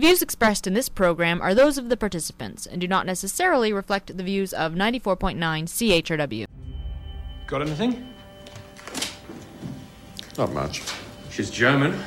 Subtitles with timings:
[0.00, 3.70] The views expressed in this program are those of the participants and do not necessarily
[3.70, 6.46] reflect the views of 94.9 CHRW.
[7.46, 8.08] Got anything?
[10.38, 10.80] Not much.
[11.28, 12.02] She's German.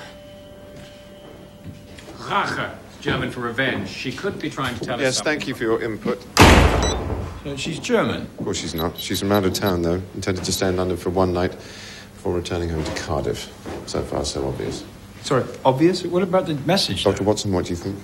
[2.22, 2.72] Rache.
[3.00, 3.90] German for revenge.
[3.90, 6.20] She could be trying to tell us Yes, thank you for your input.
[6.40, 8.24] Uh, she's German.
[8.24, 8.98] Of course she's not.
[8.98, 10.02] She's from out of town, though.
[10.16, 13.54] Intended to stay in London for one night before returning home to Cardiff.
[13.86, 14.84] So far, so obvious.
[15.24, 16.04] Sorry, obvious?
[16.04, 17.06] What about the message?
[17.06, 17.24] Dr.
[17.24, 17.96] Watson, what do you think?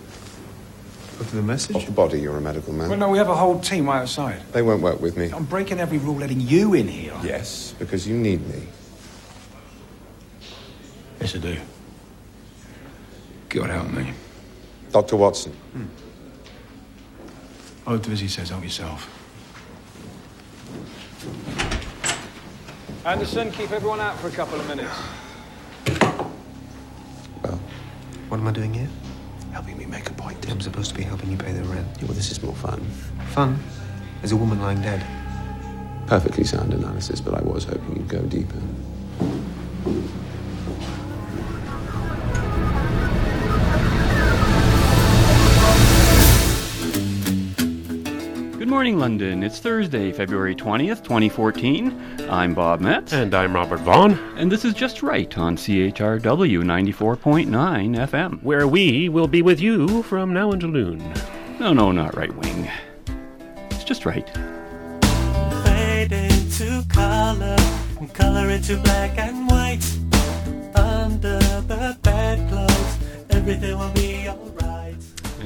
[1.20, 1.76] Of the message?
[1.76, 2.88] Of the body, you're a medical man.
[2.88, 4.42] Well, no, we have a whole team outside.
[4.54, 5.30] They won't work with me.
[5.30, 7.14] I'm breaking every rule letting you in here.
[7.22, 8.66] Yes, because you need me.
[11.20, 11.58] Yes, I do.
[13.50, 14.14] God help me.
[14.92, 15.18] Dr.
[15.18, 15.52] Watson.
[15.52, 15.86] Hmm.
[17.86, 19.10] I'll do as he says, help yourself.
[23.06, 24.96] Anderson, keep everyone out for a couple of minutes.
[27.44, 27.60] Well,
[28.30, 28.90] What am I doing here?
[29.52, 30.48] helping me make a point.
[30.52, 31.88] I'm supposed to be helping you pay the rent.
[32.04, 32.80] Well, this is more fun.
[33.34, 33.58] Fun?
[34.22, 35.04] There's a woman lying dead.
[36.06, 38.60] Perfectly sound analysis, but I was hoping you'd go deeper.
[48.70, 49.42] Good morning, London.
[49.42, 52.28] It's Thursday, February 20th, 2014.
[52.30, 53.14] I'm Bob Metz.
[53.14, 58.44] And I'm Robert Vaughn, And this is Just Right on CHRW 94.9 FM.
[58.44, 61.00] where we will be with you from now until noon.
[61.60, 62.70] No, no, not right wing.
[63.72, 64.30] It's just right.
[65.66, 67.56] fade into color
[68.00, 69.84] and color into black and white.
[70.76, 72.98] Under the bedclothes,
[73.32, 74.49] everything will be alright.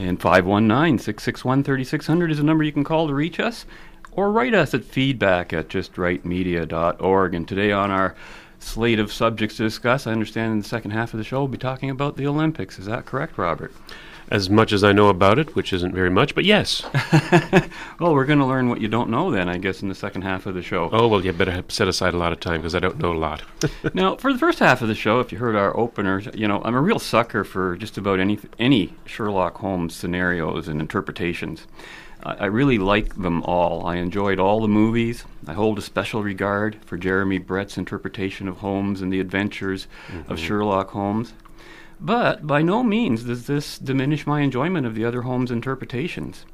[0.04, 3.66] And 519 661 3600 is a number you can call to reach us
[4.12, 7.34] or write us at feedback at justrightmedia.org.
[7.34, 8.14] And today on our
[8.60, 11.48] slate of subjects to discuss, I understand in the second half of the show we'll
[11.48, 12.78] be talking about the Olympics.
[12.80, 13.74] Is that correct, Robert?
[14.30, 16.84] As much as I know about it, which isn't very much, but yes.
[18.00, 20.24] Well, we're going to learn what you don't know then, I guess, in the second
[20.24, 20.90] half of the show.
[20.92, 23.18] Oh, well, you better set aside a lot of time because I don't know a
[23.18, 23.44] lot.
[23.94, 26.62] Now, for the first half of the show, if you heard our openers, you know
[26.64, 31.68] I'm a real sucker for just about any any Sherlock Holmes scenarios and interpretations.
[32.24, 33.86] I, I really like them all.
[33.86, 35.26] I enjoyed all the movies.
[35.48, 40.14] I hold a special regard for Jeremy Brett's interpretation of Holmes and the adventures of
[40.24, 40.36] mm-hmm.
[40.36, 41.34] Sherlock Holmes.
[42.00, 46.46] But by no means does this diminish my enjoyment of the other Holmes interpretations.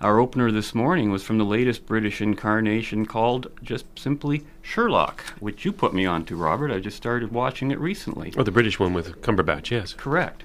[0.00, 5.64] Our opener this morning was from the latest British incarnation called just simply Sherlock, which
[5.64, 6.72] you put me onto, Robert.
[6.72, 8.32] I just started watching it recently.
[8.36, 9.92] oh, the British one with Cumberbatch, yes.
[9.92, 10.44] Correct.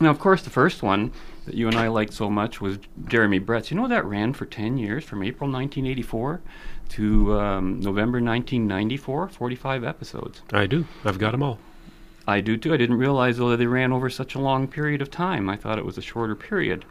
[0.00, 1.12] Now, of course, the first one
[1.46, 3.70] that you and I liked so much was Jeremy Brett's.
[3.70, 6.42] You know that ran for 10 years, from April 1984
[6.90, 10.42] to um, November 1994, 45 episodes.
[10.52, 10.86] I do.
[11.04, 11.58] I've got them all.
[12.26, 12.72] I do too.
[12.72, 15.48] I didn't realize though that they ran over such a long period of time.
[15.48, 16.84] I thought it was a shorter period.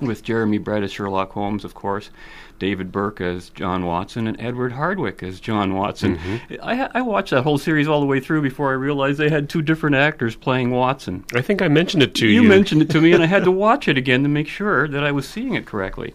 [0.00, 2.10] With Jeremy Brett as Sherlock Holmes, of course,
[2.58, 6.16] David Burke as John Watson, and Edward Hardwicke as John Watson.
[6.16, 6.54] Mm-hmm.
[6.60, 9.48] I, I watched that whole series all the way through before I realized they had
[9.48, 11.24] two different actors playing Watson.
[11.32, 12.42] I think I mentioned it to you.
[12.42, 14.88] You mentioned it to me, and I had to watch it again to make sure
[14.88, 16.14] that I was seeing it correctly.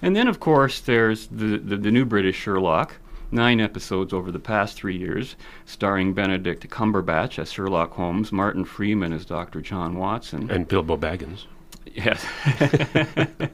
[0.00, 2.96] And then, of course, there's the, the, the new British Sherlock,
[3.30, 9.12] nine episodes over the past three years, starring Benedict Cumberbatch as Sherlock Holmes, Martin Freeman
[9.12, 9.60] as Dr.
[9.60, 10.50] John Watson.
[10.50, 11.44] And Bilbo Baggins.
[11.86, 12.24] Yes.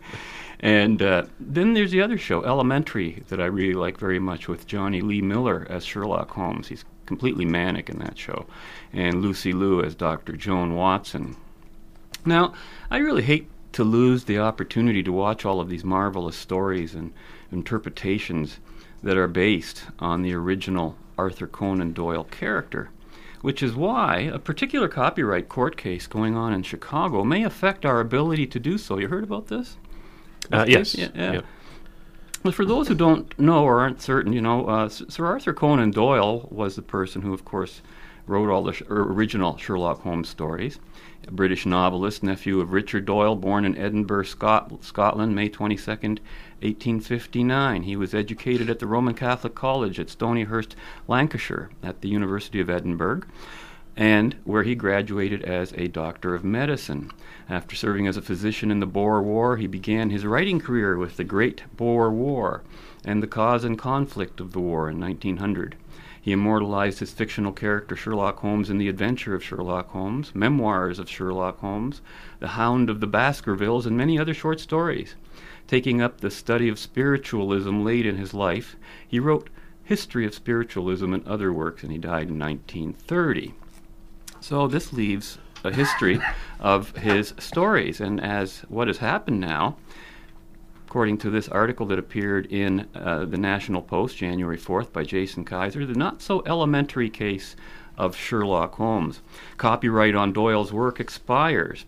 [0.60, 4.66] and uh, then there's the other show, Elementary, that I really like very much with
[4.66, 6.68] Jonny Lee Miller as Sherlock Holmes.
[6.68, 8.46] He's completely manic in that show.
[8.92, 10.36] And Lucy Liu as Dr.
[10.36, 11.36] Joan Watson.
[12.24, 12.54] Now,
[12.90, 17.12] I really hate to lose the opportunity to watch all of these marvelous stories and
[17.50, 18.60] interpretations
[19.04, 22.88] that are based on the original Arthur Conan Doyle character,
[23.42, 28.00] which is why a particular copyright court case going on in Chicago may affect our
[28.00, 28.98] ability to do so.
[28.98, 29.76] You heard about this?
[30.50, 30.94] Uh, yes.
[30.94, 31.32] Yeah, yeah.
[31.32, 31.44] Yep.
[32.43, 35.91] Well, for those who don't know or aren't certain, you know, uh, Sir Arthur Conan
[35.91, 37.82] Doyle was the person who, of course,
[38.26, 40.78] wrote all the sh- original Sherlock Holmes stories.
[41.26, 46.20] A British novelist, nephew of Richard Doyle, born in Edinburgh, Scot- Scotland, May 22nd,
[46.60, 47.82] 1859.
[47.82, 50.75] He was educated at the Roman Catholic College at Stonyhurst,
[51.08, 53.22] Lancashire, at the University of Edinburgh
[53.96, 57.10] and where he graduated as a doctor of medicine.
[57.49, 61.16] After serving as a physician in the Boer War, he began his writing career with
[61.16, 62.62] the Great Boer War
[63.04, 65.76] and the cause and conflict of the war in 1900.
[66.25, 71.06] He immortalized his fictional character Sherlock Holmes in The Adventure of Sherlock Holmes, Memoirs of
[71.06, 72.00] Sherlock Holmes,
[72.41, 75.17] The Hound of the Baskervilles, and many other short stories.
[75.67, 78.75] Taking up the study of spiritualism late in his life,
[79.06, 79.50] he wrote
[79.82, 83.53] History of Spiritualism and other works, and he died in 1930.
[84.41, 86.23] So this leaves a history
[86.59, 88.00] of his stories.
[88.00, 89.76] And as what has happened now,
[90.94, 95.44] according to this article that appeared in uh, the National Post January 4th by Jason
[95.44, 97.56] Kaiser, the not so elementary case
[97.99, 99.20] of Sherlock Holmes.
[99.56, 101.85] Copyright on Doyle's work expires.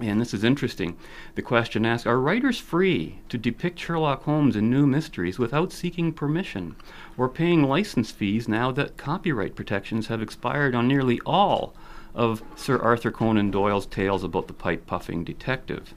[0.00, 0.96] And this is interesting.
[1.34, 6.10] The question asks Are writers free to depict Sherlock Holmes in new mysteries without seeking
[6.10, 6.76] permission
[7.18, 11.74] or paying license fees now that copyright protections have expired on nearly all
[12.14, 15.92] of Sir Arthur Conan Doyle's tales about the pipe puffing detective?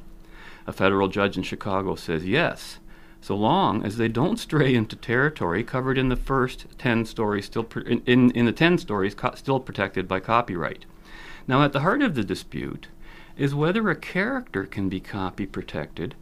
[0.67, 2.79] A federal judge in Chicago says yes,
[3.21, 7.65] so long as they don't stray into territory covered in the first 10 stories still
[7.85, 10.85] in, in, in the 10 stories co- still protected by copyright.
[11.47, 12.89] Now at the heart of the dispute
[13.37, 16.15] is whether a character can be copy protected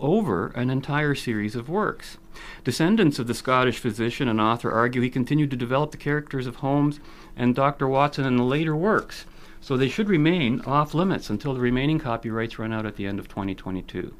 [0.00, 2.18] over an entire series of works.
[2.64, 6.56] Descendants of the Scottish physician and author argue he continued to develop the characters of
[6.56, 6.98] Holmes
[7.36, 7.86] and Dr.
[7.86, 9.26] Watson in the later works,
[9.62, 13.20] so they should remain off limits until the remaining copyrights run out at the end
[13.20, 14.12] of 2022.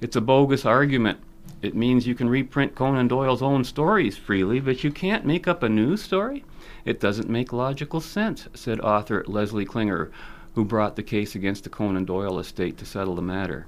[0.00, 1.18] It's a bogus argument.
[1.60, 5.64] It means you can reprint Conan Doyle's own stories freely, but you can't make up
[5.64, 6.44] a new story?
[6.84, 10.12] It doesn't make logical sense, said author Leslie Klinger,
[10.54, 13.66] who brought the case against the Conan Doyle estate to settle the matter.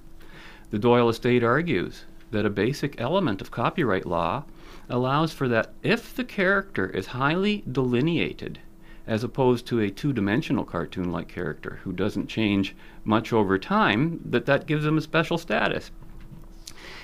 [0.71, 4.44] The Doyle estate argues that a basic element of copyright law
[4.89, 8.61] allows for that if the character is highly delineated,
[9.06, 12.75] as opposed to a two-dimensional cartoon-like character who doesn't change
[13.05, 15.91] much over time, that that gives him a special status.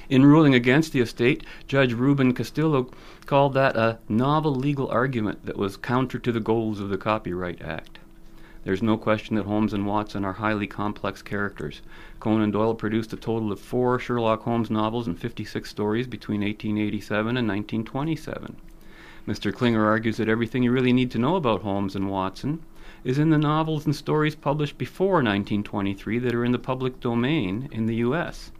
[0.08, 2.90] In ruling against the estate, Judge Ruben Castillo
[3.24, 7.62] called that a novel legal argument that was counter to the goals of the Copyright
[7.62, 7.98] Act.
[8.64, 11.82] There's no question that Holmes and Watson are highly complex characters.
[12.20, 17.36] Conan Doyle produced a total of four Sherlock Holmes novels and 56 stories between 1887
[17.36, 18.56] and 1927.
[19.26, 19.54] Mr.
[19.54, 22.60] Klinger argues that everything you really need to know about Holmes and Watson
[23.04, 27.68] is in the novels and stories published before 1923 that are in the public domain
[27.70, 28.50] in the U.S.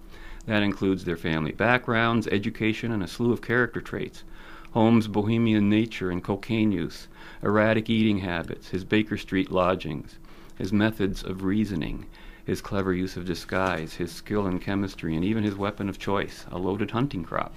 [0.47, 4.23] That includes their family backgrounds, education, and a slew of character traits.
[4.71, 7.09] Holmes' bohemian nature and cocaine use,
[7.43, 10.21] erratic eating habits, his Baker Street lodgings,
[10.57, 12.07] his methods of reasoning,
[12.45, 16.47] his clever use of disguise, his skill in chemistry, and even his weapon of choice,
[16.53, 17.53] a loaded hunting crop.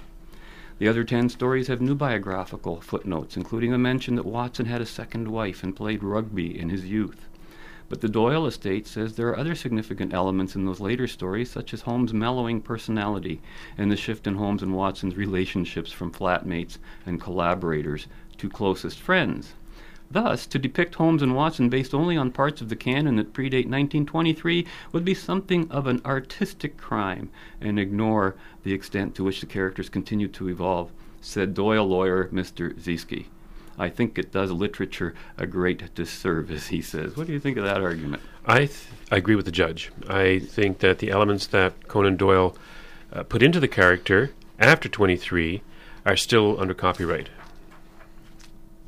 [0.78, 4.86] The other ten stories have new biographical footnotes, including a mention that Watson had a
[4.86, 7.28] second wife and played rugby in his youth.
[7.88, 11.72] But the Doyle estate says there are other significant elements in those later stories, such
[11.72, 13.40] as Holmes' mellowing personality
[13.78, 16.76] and the shift in Holmes and Watson's relationships from flatmates
[17.06, 18.06] and collaborators
[18.36, 19.54] to closest friends.
[20.10, 23.66] Thus, to depict Holmes and Watson based only on parts of the canon that predate
[23.66, 27.30] 1923 would be something of an artistic crime
[27.60, 32.74] and ignore the extent to which the characters continue to evolve, said Doyle lawyer Mr.
[32.74, 33.26] Zieske.
[33.78, 37.16] I think it does literature a great disservice, he says.
[37.16, 38.22] What do you think of that argument?
[38.46, 39.90] I, th- I agree with the judge.
[40.08, 42.56] I think that the elements that Conan Doyle
[43.12, 45.62] uh, put into the character after 23
[46.06, 47.28] are still under copyright.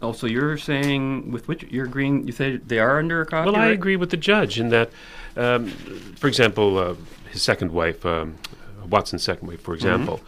[0.01, 2.27] Oh, so you're saying with which you're agreeing?
[2.27, 3.53] You say they are under a copyright.
[3.53, 4.91] Well, I agree with the judge in that,
[5.37, 5.67] um,
[6.17, 6.95] for example, uh,
[7.31, 8.37] his second wife, um,
[8.89, 10.21] Watson's second wife, for example,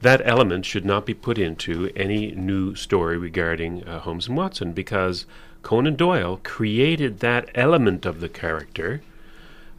[0.00, 4.72] that element should not be put into any new story regarding uh, Holmes and Watson
[4.72, 5.24] because
[5.62, 9.02] Conan Doyle created that element of the character,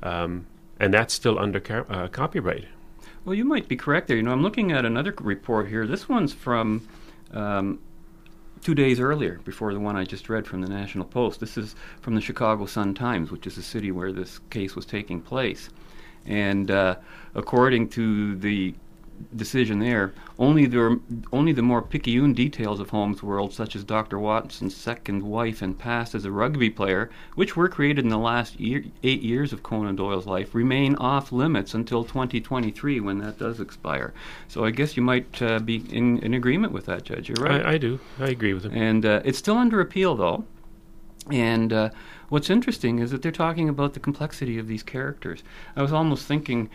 [0.01, 0.45] um,
[0.79, 2.65] and that's still under ca- uh, copyright.
[3.25, 4.17] Well, you might be correct there.
[4.17, 5.85] You know, I'm looking at another report here.
[5.85, 6.87] This one's from
[7.31, 7.79] um,
[8.63, 11.39] two days earlier, before the one I just read from the National Post.
[11.39, 14.85] This is from the Chicago Sun Times, which is the city where this case was
[14.85, 15.69] taking place.
[16.25, 16.95] And uh,
[17.35, 18.73] according to the
[19.35, 20.99] decision there, only the
[21.31, 24.19] only the more picayune details of Holmes' world, such as Dr.
[24.19, 28.59] Watson's second wife and past as a rugby player, which were created in the last
[28.59, 33.59] year, eight years of Conan Doyle's life, remain off limits until 2023 when that does
[33.59, 34.13] expire.
[34.47, 37.29] So I guess you might uh, be in, in agreement with that, Judge.
[37.29, 37.65] You're right.
[37.65, 37.99] I, I do.
[38.19, 38.73] I agree with him.
[38.75, 40.45] And uh, it's still under appeal, though.
[41.29, 41.89] And uh,
[42.29, 45.43] what's interesting is that they're talking about the complexity of these characters.
[45.75, 46.69] I was almost thinking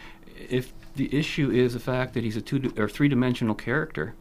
[0.48, 4.14] if the issue is the fact that he's a two or three dimensional character.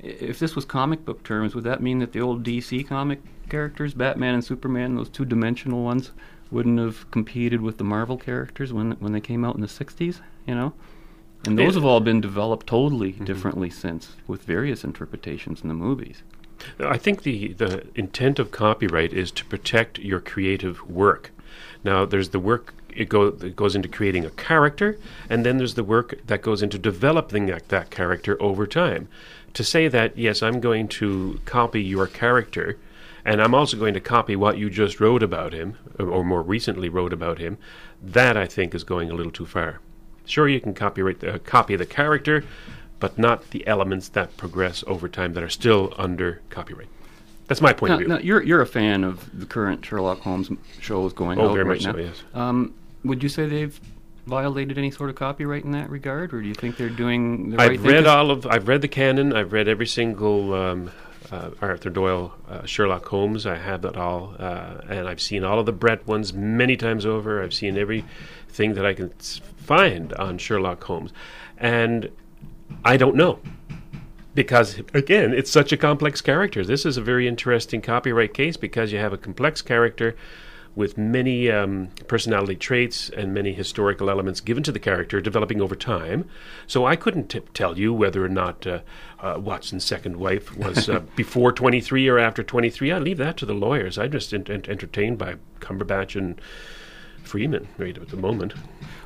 [0.00, 3.94] If this was comic book terms, would that mean that the old DC comic characters,
[3.94, 6.10] Batman and Superman, those two dimensional ones,
[6.50, 10.20] wouldn't have competed with the Marvel characters when when they came out in the '60s?
[10.46, 10.74] You know,
[11.46, 13.24] and those have all been developed totally mm-hmm.
[13.24, 16.22] differently since, with various interpretations in the movies.
[16.80, 21.30] I think the, the intent of copyright is to protect your creative work.
[21.82, 24.98] Now, there's the work it, go, it goes into creating a character,
[25.28, 29.08] and then there's the work that goes into developing that, that character over time.
[29.54, 32.76] To say that, yes, I'm going to copy your character
[33.24, 36.42] and I'm also going to copy what you just wrote about him, or, or more
[36.42, 37.56] recently wrote about him,
[38.02, 39.80] that I think is going a little too far.
[40.26, 42.44] Sure, you can copyright the, uh, copy the character,
[43.00, 46.88] but not the elements that progress over time that are still under copyright.
[47.46, 48.08] That's my point Now, of view.
[48.08, 51.76] now, you're you're a fan of the current Sherlock Holmes shows going Oh, very right
[51.76, 51.92] much now.
[51.92, 52.22] so, yes.
[52.32, 52.74] Um,
[53.04, 53.78] would you say they've
[54.26, 57.60] violated any sort of copyright in that regard, or do you think they're doing the
[57.60, 57.90] I've right thing?
[57.90, 58.46] read all of.
[58.46, 59.32] I've read the canon.
[59.32, 60.90] I've read every single um,
[61.30, 63.46] uh, Arthur Doyle uh, Sherlock Holmes.
[63.46, 67.04] I have that all, uh, and I've seen all of the Brett ones many times
[67.06, 67.42] over.
[67.42, 71.12] I've seen everything that I can find on Sherlock Holmes,
[71.58, 72.10] and
[72.84, 73.38] I don't know
[74.34, 76.64] because again, it's such a complex character.
[76.64, 80.16] This is a very interesting copyright case because you have a complex character
[80.76, 85.76] with many um, personality traits and many historical elements given to the character developing over
[85.76, 86.28] time.
[86.66, 88.80] So I couldn't t- tell you whether or not uh,
[89.20, 92.92] uh, Watson's second wife was uh, before 23 or after 23.
[92.92, 93.98] I leave that to the lawyers.
[93.98, 96.40] I'm just ent- ent- entertained by Cumberbatch and
[97.22, 98.54] Freeman right at the moment.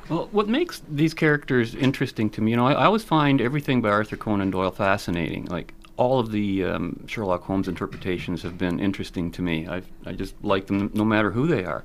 [0.09, 3.81] Well, what makes these characters interesting to me, you know, I, I always find everything
[3.81, 5.45] by Arthur Conan Doyle fascinating.
[5.45, 9.67] Like all of the um, Sherlock Holmes interpretations have been interesting to me.
[9.67, 11.83] I I just like them no matter who they are.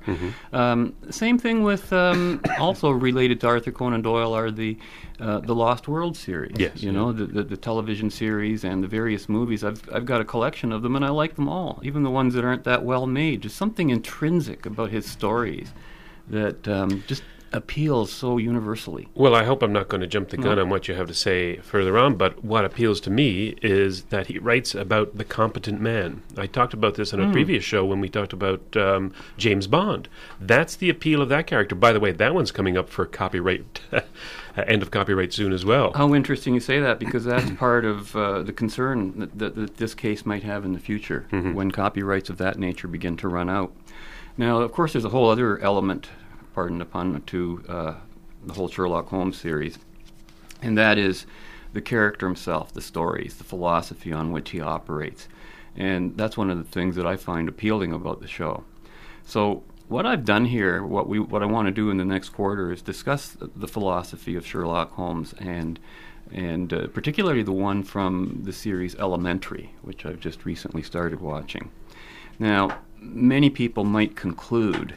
[0.53, 4.77] Um, same thing with um, also related to Arthur Conan Doyle are the
[5.19, 6.55] uh, the Lost World series.
[6.57, 6.97] Yes, you yeah.
[6.97, 9.65] know the, the the television series and the various movies.
[9.65, 12.33] I've I've got a collection of them and I like them all, even the ones
[12.35, 13.41] that aren't that well made.
[13.41, 15.73] Just something intrinsic about his stories
[16.29, 17.23] that um, just
[17.55, 19.07] appeals so universally.
[19.15, 20.63] Well, I hope I'm not going to jump the gun No.
[20.63, 24.27] on what you have to say further on, but what appeals to me is that
[24.27, 26.21] he writes about the competent man.
[26.37, 30.07] I talked about this in a previous show when we talked about um, James Bond.
[30.39, 31.75] That's the appeal of that character.
[31.75, 33.81] By the way, that one's coming up for copyright,
[34.57, 35.93] end of copyright soon as well.
[35.93, 39.77] How interesting you say that because that's part of uh, the concern that, that, that
[39.77, 43.49] this case might have in the future when copyrights of that nature begin to run
[43.49, 43.71] out.
[44.37, 46.09] Now, of course, there's a whole other element,
[46.55, 47.93] pardon the pun, to uh,
[48.43, 49.77] the whole Sherlock Holmes series,
[50.61, 51.25] and that is
[51.73, 55.27] the character himself, the stories, the philosophy on which he operates.
[55.75, 58.63] And that's one of the things that I find appealing about the show.
[59.25, 62.29] So what I've done here, what we what I want to do in the next
[62.29, 65.79] quarter is discuss the philosophy of Sherlock Holmes and
[66.31, 71.69] and uh, particularly the one from the series Elementary, which I've just recently started watching.
[72.39, 74.95] Now, many people might conclude,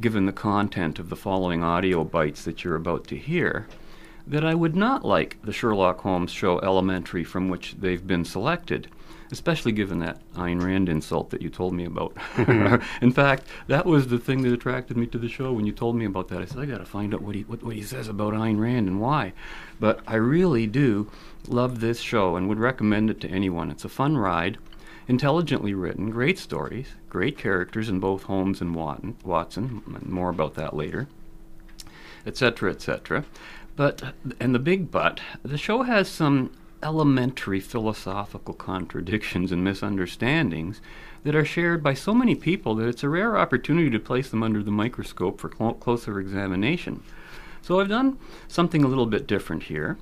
[0.00, 3.66] given the content of the following audio bites that you're about to hear,
[4.26, 8.88] that I would not like the Sherlock Holmes show Elementary from which they've been selected,
[9.30, 12.14] especially given that Ayn Rand insult that you told me about.
[12.34, 12.82] Mm-hmm.
[13.04, 15.96] In fact, that was the thing that attracted me to the show when you told
[15.96, 16.40] me about that.
[16.40, 18.58] I said, I got to find out what he, what, what he says about Ayn
[18.58, 19.32] Rand and why.
[19.78, 21.10] But I really do
[21.46, 23.70] love this show and would recommend it to anyone.
[23.70, 24.58] It's a fun ride,
[25.08, 30.74] intelligently written, great stories, great characters in both Holmes and Watson, Watson more about that
[30.74, 31.08] later
[32.26, 33.24] etc., etc.
[33.76, 40.80] But, and the big but, the show has some elementary philosophical contradictions and misunderstandings
[41.24, 44.42] that are shared by so many people that it's a rare opportunity to place them
[44.42, 47.02] under the microscope for clo- closer examination.
[47.62, 49.96] So I've done something a little bit different here.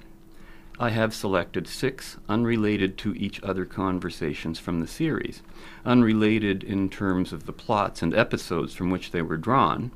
[0.79, 5.43] I have selected six unrelated to each other conversations from the series,
[5.85, 9.93] unrelated in terms of the plots and episodes from which they were drawn,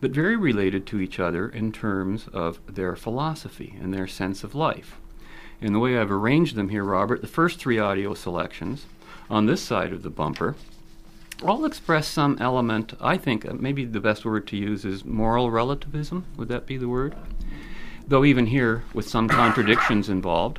[0.00, 4.54] but very related to each other in terms of their philosophy and their sense of
[4.54, 4.96] life.
[5.60, 8.86] In the way I've arranged them here, Robert, the first three audio selections
[9.28, 10.54] on this side of the bumper
[11.42, 15.50] all express some element, I think uh, maybe the best word to use is moral
[15.50, 16.26] relativism.
[16.36, 17.14] Would that be the word?
[18.10, 20.58] Though even here, with some contradictions involved.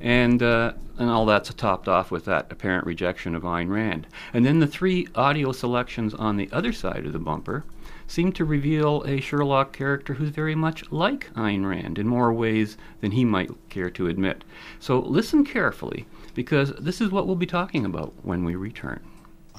[0.00, 4.06] And, uh, and all that's topped off with that apparent rejection of Ayn Rand.
[4.32, 7.64] And then the three audio selections on the other side of the bumper
[8.06, 12.78] seem to reveal a Sherlock character who's very much like Ayn Rand in more ways
[13.02, 14.42] than he might care to admit.
[14.80, 19.00] So listen carefully, because this is what we'll be talking about when we return.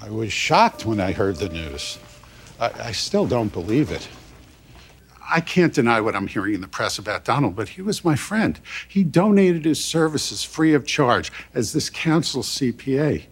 [0.02, 2.00] I was shocked when I heard the news.
[2.60, 4.08] I, I still don't believe it.
[5.34, 8.16] I can't deny what I'm hearing in the press about Donald, but he was my
[8.16, 8.60] friend.
[8.88, 13.24] He donated his services free of charge as this council's CPA.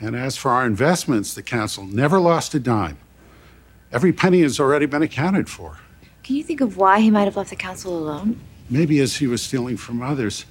[0.00, 2.98] And as for our investments, the council never lost a dime.
[3.92, 5.78] Every penny has already been accounted for.
[6.24, 8.40] Can you think of why he might have left the council alone?
[8.68, 10.44] Maybe as he was stealing from others,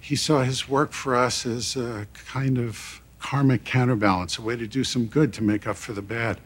[0.00, 4.66] he saw his work for us as a kind of karmic counterbalance, a way to
[4.66, 6.40] do some good to make up for the bad.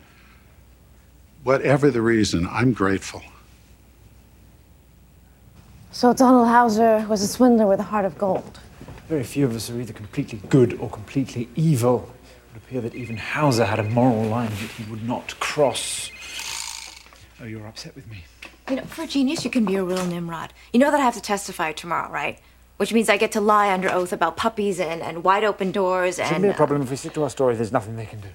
[1.45, 3.23] Whatever the reason, I'm grateful.
[5.95, 8.59] So Donald Hauser was a swindler with a heart of gold.
[9.09, 12.13] Very few of us are either completely good or completely evil.
[12.27, 16.11] It would appear that even Hauser had a moral line that he would not cross.
[17.41, 18.25] Oh, you're upset with me.
[18.69, 20.53] You know, for a genius, you can be a real Nimrod.
[20.73, 22.41] You know that I have to testify tomorrow, right?
[22.77, 26.17] Which means I get to lie under oath about puppies and, and wide open doors
[26.17, 27.55] Shouldn't be a problem if we stick to our story.
[27.55, 28.31] There's nothing they can do.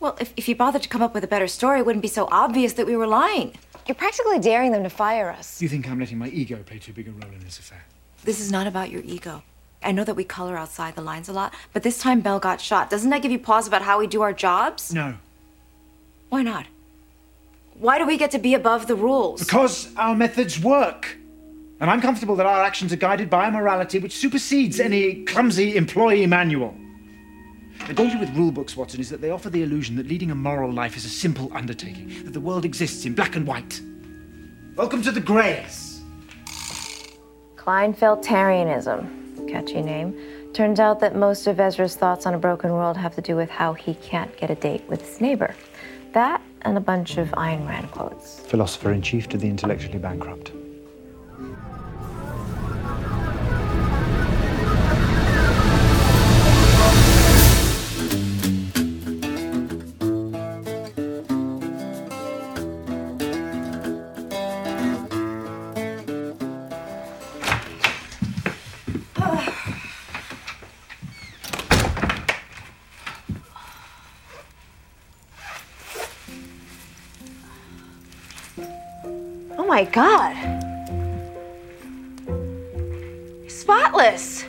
[0.00, 2.08] Well, if, if you bothered to come up with a better story, it wouldn't be
[2.08, 3.52] so obvious that we were lying.
[3.86, 5.58] You're practically daring them to fire us.
[5.58, 7.84] Do you think I'm letting my ego play too big a role in this affair?
[8.24, 9.42] This is not about your ego.
[9.82, 12.60] I know that we color outside the lines a lot, but this time Belle got
[12.60, 12.90] shot.
[12.90, 14.92] Doesn't that give you pause about how we do our jobs?
[14.92, 15.14] No.
[16.30, 16.66] Why not?
[17.78, 19.40] Why do we get to be above the rules?
[19.44, 21.16] Because our methods work.
[21.78, 25.76] And I'm comfortable that our actions are guided by a morality which supersedes any clumsy
[25.76, 26.74] employee manual.
[27.86, 30.34] The danger with rule books, Watson, is that they offer the illusion that leading a
[30.34, 33.80] moral life is a simple undertaking, that the world exists in black and white.
[34.74, 36.00] Welcome to the Greys.
[37.56, 39.48] Kleinfeldtarianism.
[39.48, 40.18] Catchy name.
[40.52, 43.50] Turns out that most of Ezra's thoughts on a broken world have to do with
[43.50, 45.54] how he can't get a date with his neighbor.
[46.12, 48.40] That and a bunch of Ayn Rand quotes.
[48.40, 50.50] Philosopher in chief to the intellectually bankrupt.
[79.66, 80.36] Oh my god.
[83.48, 84.44] Spotless.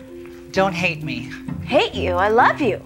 [0.51, 1.31] Don't hate me.
[1.65, 2.11] Hate you.
[2.11, 2.77] I love you.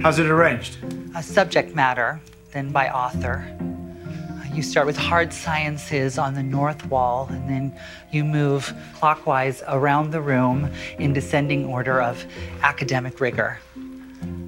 [0.00, 0.78] How's it arranged?
[1.14, 2.22] A subject matter,
[2.52, 3.46] then by author.
[4.54, 7.78] You start with hard sciences on the north wall, and then
[8.10, 12.24] you move clockwise around the room in descending order of
[12.62, 13.58] academic rigor.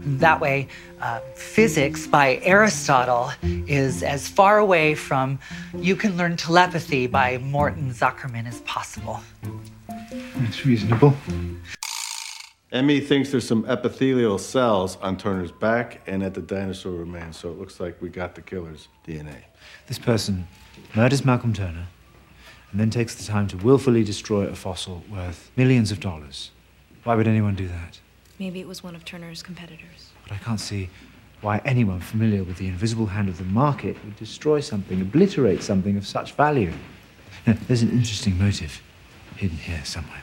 [0.06, 0.68] That way,
[1.00, 5.38] uh, physics by Aristotle is as far away from
[5.74, 9.20] you can learn telepathy by Morton Zuckerman as possible.
[10.36, 11.14] That's reasonable.
[12.72, 17.50] Emmy thinks there's some epithelial cells on Turner's back and at the dinosaur remains, so
[17.50, 19.36] it looks like we got the killer's DNA.
[19.86, 20.46] This person
[20.94, 21.86] murders Malcolm Turner
[22.70, 26.50] and then takes the time to willfully destroy a fossil worth millions of dollars.
[27.04, 28.00] Why would anyone do that?
[28.38, 30.10] Maybe it was one of Turner's competitors.
[30.28, 30.88] But I can't see
[31.40, 35.96] why anyone familiar with the invisible hand of the market would destroy something, obliterate something
[35.96, 36.72] of such value.
[37.44, 38.82] There's an interesting motive
[39.36, 40.22] hidden here somewhere.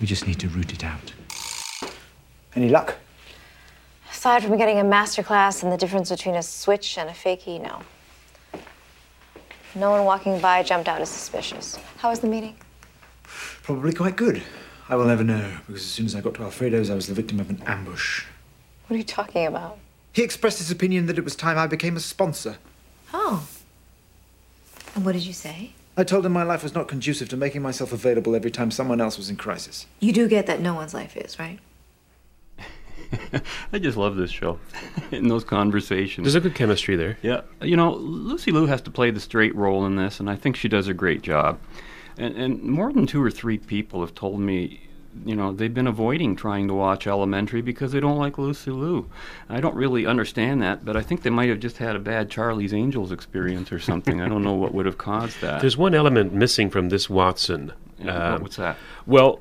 [0.00, 1.12] We just need to root it out.
[2.56, 2.96] Any luck?
[4.10, 7.82] Aside from getting a masterclass in the difference between a switch and a fakie, no.
[9.74, 11.78] No one walking by jumped out as suspicious.
[11.98, 12.56] How was the meeting?
[13.62, 14.42] Probably quite good.
[14.88, 17.14] I will never know, because as soon as I got to Alfredo's, I was the
[17.14, 18.24] victim of an ambush.
[18.90, 19.78] What are you talking about?
[20.12, 22.56] He expressed his opinion that it was time I became a sponsor.
[23.14, 23.46] Oh.
[24.96, 25.74] And what did you say?
[25.96, 29.00] I told him my life was not conducive to making myself available every time someone
[29.00, 29.86] else was in crisis.
[30.00, 31.60] You do get that no one's life is, right?
[33.72, 34.58] I just love this show
[35.12, 36.24] in those conversations.
[36.24, 37.16] There's a good chemistry there.
[37.22, 40.34] Yeah, you know, Lucy Liu has to play the straight role in this, and I
[40.34, 41.60] think she does a great job.
[42.18, 44.80] And, and more than two or three people have told me,
[45.24, 49.10] you know, they've been avoiding trying to watch Elementary because they don't like Lucy Liu.
[49.48, 52.30] I don't really understand that, but I think they might have just had a bad
[52.30, 54.20] Charlie's Angels experience or something.
[54.20, 55.60] I don't know what would have caused that.
[55.60, 57.72] There's one element missing from this Watson.
[57.98, 58.76] Yeah, what- what's that?
[59.06, 59.40] Well,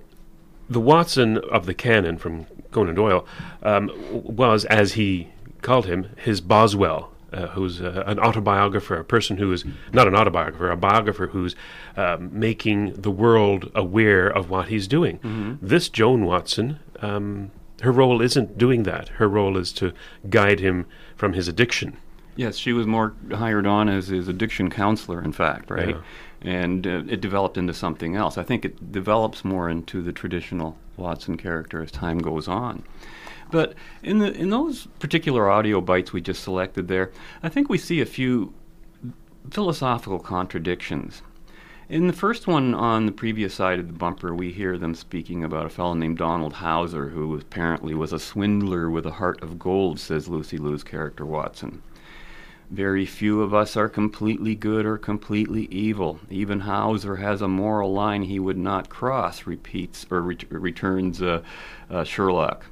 [0.69, 3.25] the Watson of the canon from Conan Doyle
[3.63, 5.29] um, was, as he
[5.61, 10.15] called him, his Boswell, uh, who's uh, an autobiographer, a person who is not an
[10.15, 11.55] autobiographer, a biographer who's
[11.97, 15.19] um, making the world aware of what he's doing.
[15.19, 15.57] Mhm.
[15.61, 19.09] This Joan Watson, um, her role isn't doing that.
[19.09, 19.93] Her role is to
[20.29, 21.97] guide him from his addiction.
[22.35, 25.89] Yes, she was more hired on as his addiction counselor, in fact, right?
[25.89, 26.01] Yeah.
[26.41, 28.37] And uh, it developed into something else.
[28.37, 32.83] I think it develops more into the traditional Watson character as time goes on.
[33.51, 37.77] But in the in those particular audio bites we just selected there, I think we
[37.77, 38.53] see a few
[39.49, 41.23] philosophical contradictions.
[41.89, 45.43] In the first one on the previous side of the bumper, we hear them speaking
[45.43, 49.57] about a fellow named Donald Hauser, who apparently was a swindler with a heart of
[49.57, 51.81] gold, says Lucy Liu's character Watson.
[52.69, 56.19] Very few of us are completely good or completely evil.
[56.29, 61.41] Even Hauser has a moral line he would not cross, repeats or ret- returns uh,
[61.89, 62.67] uh, Sherlock.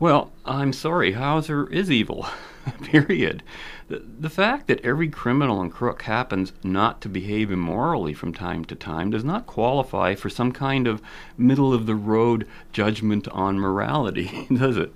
[0.00, 2.26] Well, I'm sorry, Hauser is evil.
[2.82, 3.42] Period.
[3.88, 8.64] The, the fact that every criminal and crook happens not to behave immorally from time
[8.66, 11.02] to time does not qualify for some kind of
[11.36, 14.92] middle of the road judgment on morality, does it?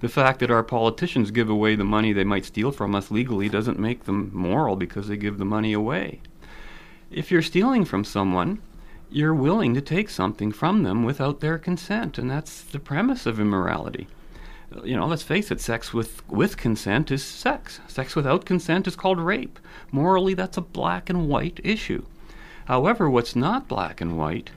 [0.00, 3.48] The fact that our politicians give away the money they might steal from us legally
[3.48, 6.20] doesn't make them moral because they give the money away.
[7.10, 8.60] If you're stealing from someone,
[9.08, 13.40] you're willing to take something from them without their consent, and that's the premise of
[13.40, 14.08] immorality.
[14.82, 17.80] You know, let's face it, sex with, with consent is sex.
[17.86, 19.58] Sex without consent is called rape.
[19.92, 22.04] Morally, that's a black and white issue.
[22.64, 24.50] However, what's not black and white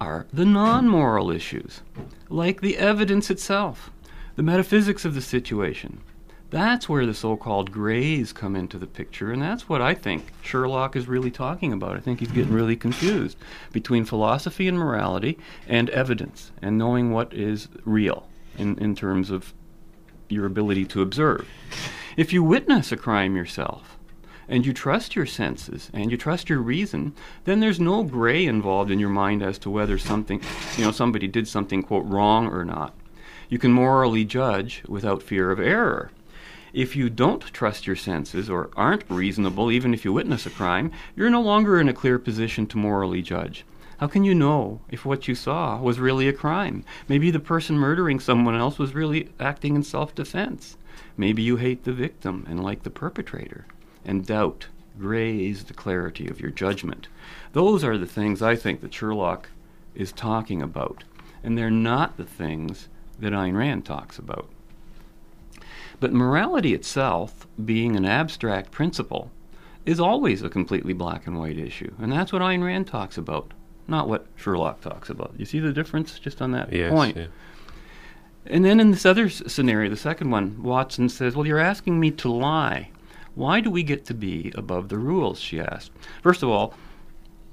[0.00, 1.82] are the non moral issues,
[2.28, 3.90] like the evidence itself,
[4.34, 6.00] the metaphysics of the situation.
[6.50, 10.32] That's where the so called grays come into the picture, and that's what I think
[10.42, 11.96] Sherlock is really talking about.
[11.96, 13.38] I think he's getting really confused
[13.72, 18.26] between philosophy and morality and evidence and knowing what is real
[18.58, 19.52] in, in terms of
[20.28, 21.46] your ability to observe.
[22.16, 23.98] If you witness a crime yourself,
[24.48, 28.90] and you trust your senses and you trust your reason, then there's no gray involved
[28.90, 30.42] in your mind as to whether something,
[30.76, 32.94] you know, somebody did something quote wrong or not.
[33.48, 36.10] You can morally judge without fear of error.
[36.72, 40.90] If you don't trust your senses or aren't reasonable, even if you witness a crime,
[41.14, 43.64] you're no longer in a clear position to morally judge.
[44.02, 46.84] How can you know if what you saw was really a crime?
[47.06, 50.76] Maybe the person murdering someone else was really acting in self defense.
[51.16, 53.64] Maybe you hate the victim and like the perpetrator.
[54.04, 54.66] And doubt
[54.98, 57.06] grays the clarity of your judgment.
[57.52, 59.50] Those are the things I think that Sherlock
[59.94, 61.04] is talking about.
[61.44, 62.88] And they're not the things
[63.20, 64.48] that Ayn Rand talks about.
[66.00, 69.30] But morality itself, being an abstract principle,
[69.86, 71.94] is always a completely black and white issue.
[72.00, 73.52] And that's what Ayn Rand talks about
[73.92, 75.32] not what Sherlock talks about.
[75.36, 77.16] You see the difference just on that Yes, point?
[77.16, 77.26] yeah.
[78.46, 82.10] And then in this other scenario, the second one, Watson says, Well, you're asking me
[82.12, 82.90] to lie.
[83.36, 85.38] Why do we get to be above the rules?
[85.38, 85.92] She asked.
[86.22, 86.74] First of all,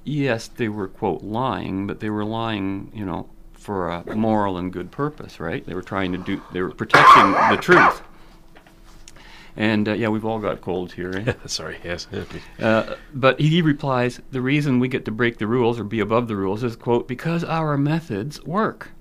[0.04, 4.74] yes, they were, quote, lying, but they were lying, you know, for a moral and
[4.74, 5.64] good purpose, right?
[5.66, 8.02] They were trying to do, they were protecting the truth.
[9.60, 11.12] And uh, yeah, we've all got colds here.
[11.14, 11.34] Eh?
[11.46, 12.08] Sorry, yes.
[12.60, 16.30] Uh, but he replies, the reason we get to break the rules or be above
[16.30, 18.92] the rules is, quote, because our methods work.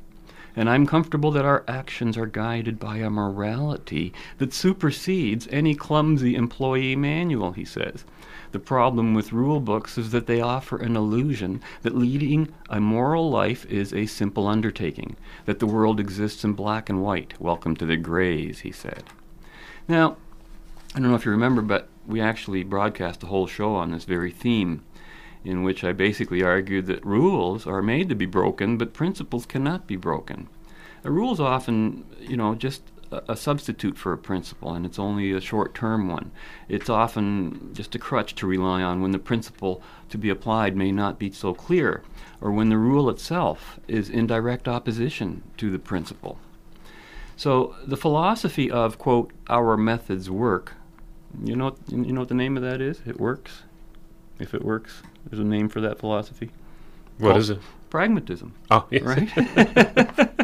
[0.57, 6.35] And I'm comfortable that our actions are guided by a morality that supersedes any clumsy
[6.35, 8.05] employee manual, he says.
[8.51, 13.31] The problem with rule books is that they offer an illusion that leading a moral
[13.31, 17.41] life is a simple undertaking, that the world exists in black and white.
[17.41, 19.05] Welcome to the grays, he said.
[19.87, 20.17] Now,
[20.95, 24.05] I don't know if you remember, but we actually broadcast a whole show on this
[24.05, 24.85] very theme,
[25.45, 29.87] in which I basically argued that rules are made to be broken, but principles cannot
[29.87, 30.49] be broken.
[31.05, 34.85] Uh, a rule is often, you know, just a, a substitute for a principle, and
[34.85, 36.31] it's only a short term one.
[36.69, 40.91] It's often just a crutch to rely on when the principle to be applied may
[40.91, 42.03] not be so clear,
[42.41, 46.39] or when the rule itself is in direct opposition to the principle.
[47.37, 50.75] So the philosophy of quote our methods work,
[51.45, 53.01] you know you know what the name of that is?
[53.07, 53.63] It works.
[54.39, 56.51] If it works, there's a name for that philosophy.
[57.19, 57.59] What Called is it?
[57.91, 58.55] Pragmatism.
[58.71, 59.03] Oh, yes.
[59.03, 59.29] Right.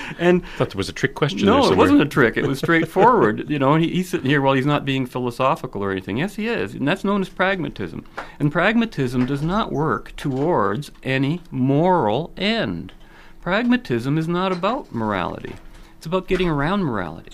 [0.18, 1.46] and I thought there was a trick question.
[1.46, 2.36] no, there it wasn't a trick.
[2.36, 3.50] It was straightforward.
[3.50, 6.18] you know, he, he's sitting here while he's not being philosophical or anything.
[6.18, 8.04] Yes, he is, and that's known as pragmatism.
[8.38, 12.92] And pragmatism does not work towards any moral end.
[13.40, 15.54] Pragmatism is not about morality.
[15.96, 17.32] It's about getting around morality.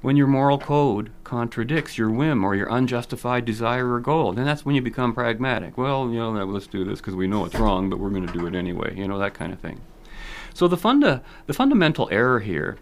[0.00, 4.66] When your moral code contradicts your whim or your unjustified desire or goal, then that's
[4.66, 5.78] when you become pragmatic.
[5.78, 8.32] Well, you know, let's do this because we know it's wrong, but we're going to
[8.32, 8.96] do it anyway.
[8.96, 9.80] You know, that kind of thing.
[10.54, 12.78] So the funda, the fundamental error here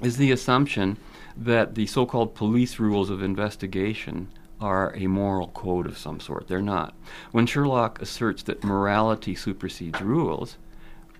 [0.00, 0.96] is the assumption
[1.36, 4.28] that the so-called police rules of investigation
[4.62, 6.48] are a moral code of some sort.
[6.48, 6.94] They're not.
[7.32, 10.56] When Sherlock asserts that morality supersedes rules,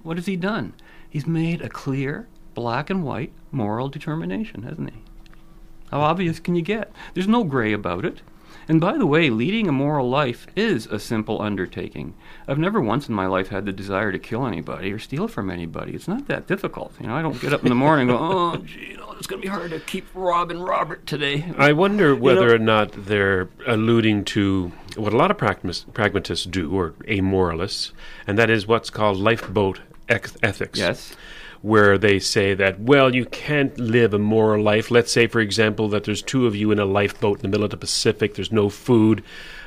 [0.03, 0.73] what has he done?
[1.11, 5.03] He's made a clear, black and white moral determination, hasn't he?
[5.91, 6.93] How obvious can you get?
[7.15, 8.23] There's no gray about it.
[8.69, 12.13] And by the way, leading a moral life is a simple undertaking.
[12.47, 15.49] I've never once in my life had the desire to kill anybody or steal from
[15.49, 15.95] anybody.
[15.95, 16.93] It's not that difficult.
[17.01, 19.13] You know, I don't get up in the morning and go, oh, gee, you know,
[19.13, 21.51] it's going to be hard to keep robbing Robert today.
[21.57, 22.55] I wonder whether know?
[22.55, 27.93] or not they're alluding to what a lot of pragmatists do, or amoralists,
[28.27, 30.79] and that is what's called lifeboat ethics.
[30.79, 31.17] Yes.
[31.61, 34.93] Where they say that, well, you can't live a moral life.
[34.93, 37.65] Let's say, for example, that there's two of you in a lifeboat in the middle
[37.65, 39.25] of the Pacific, there's no food.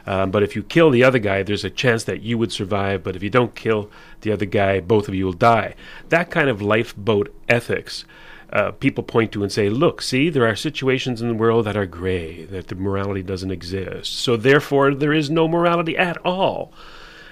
[0.08, 3.04] Um, but if you kill the other guy, there's a chance that you would survive.
[3.04, 5.76] But if you don't kill the other guy, both of you will die.
[6.10, 8.06] That kind of lifeboat ethics
[8.54, 11.78] uh, people point to and say, look, see, there are situations in the world that
[11.78, 14.14] are gray, that the morality doesn't exist.
[14.14, 16.74] So therefore, there is no morality at all.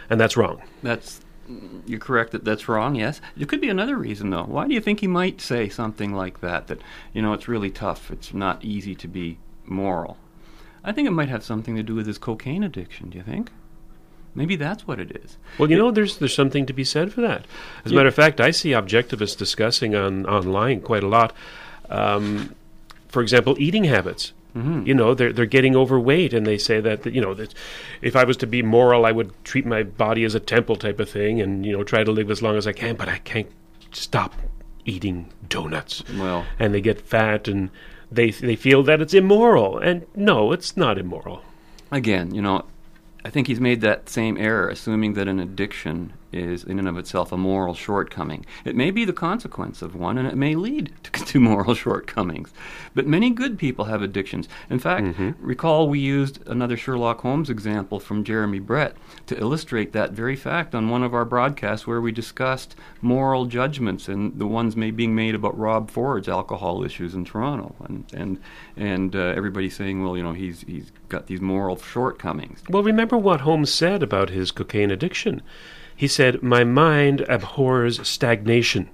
[0.10, 0.62] And that's wrong.
[0.82, 1.22] That's
[1.86, 2.96] you're correct that that's wrong.
[2.96, 4.44] Yes, it could be another reason though.
[4.44, 6.68] Why do you think he might say something like that?
[6.68, 6.82] That
[7.14, 8.12] you know it's really tough.
[8.12, 10.18] It's not easy to be moral.
[10.84, 13.10] I think it might have something to do with his cocaine addiction.
[13.10, 13.52] Do you think?
[14.36, 15.38] Maybe that's what it is.
[15.58, 17.46] Well, you know, there's there's something to be said for that.
[17.84, 17.98] As a Yeah.
[17.98, 21.34] matter of fact, I see objectivists discussing on online quite a lot.
[21.90, 22.54] Um,
[23.08, 24.34] for example, eating habits.
[24.56, 24.88] Mhm.
[24.88, 27.54] You know, they're they're getting overweight, and they say that, that you know that
[28.02, 31.00] if I was to be moral, I would treat my body as a temple type
[31.00, 32.96] of thing, and you know try to live as long as I can.
[32.96, 33.50] But I can't
[33.92, 34.34] stop
[34.86, 36.04] eating donuts.
[36.18, 37.70] Well, and they get fat, and
[38.12, 39.78] they they feel that it's immoral.
[39.78, 41.44] And no, it's not immoral.
[41.92, 42.66] again, you know,
[43.26, 46.98] I think he's made that same error, assuming that an addiction is in and of
[46.98, 48.46] itself a moral shortcoming.
[48.66, 52.52] It may be the consequence of one, and it may lead to, to moral shortcomings.
[52.96, 54.48] But many good people have addictions.
[54.70, 58.96] In fact, recall we used another Sherlock Holmes example from Jeremy Brett
[59.28, 64.08] to illustrate that very fact on one of our broadcasts where we discussed moral judgments
[64.08, 68.40] and the ones may being made about Rob Ford's alcohol issues in Toronto, and and
[68.78, 72.64] and uh, everybody saying, well, you know, he's he's got these moral shortcomings.
[72.70, 75.42] Well, remember what Holmes said about his cocaine addiction.
[76.00, 78.90] He said, My mind abhors stagnation.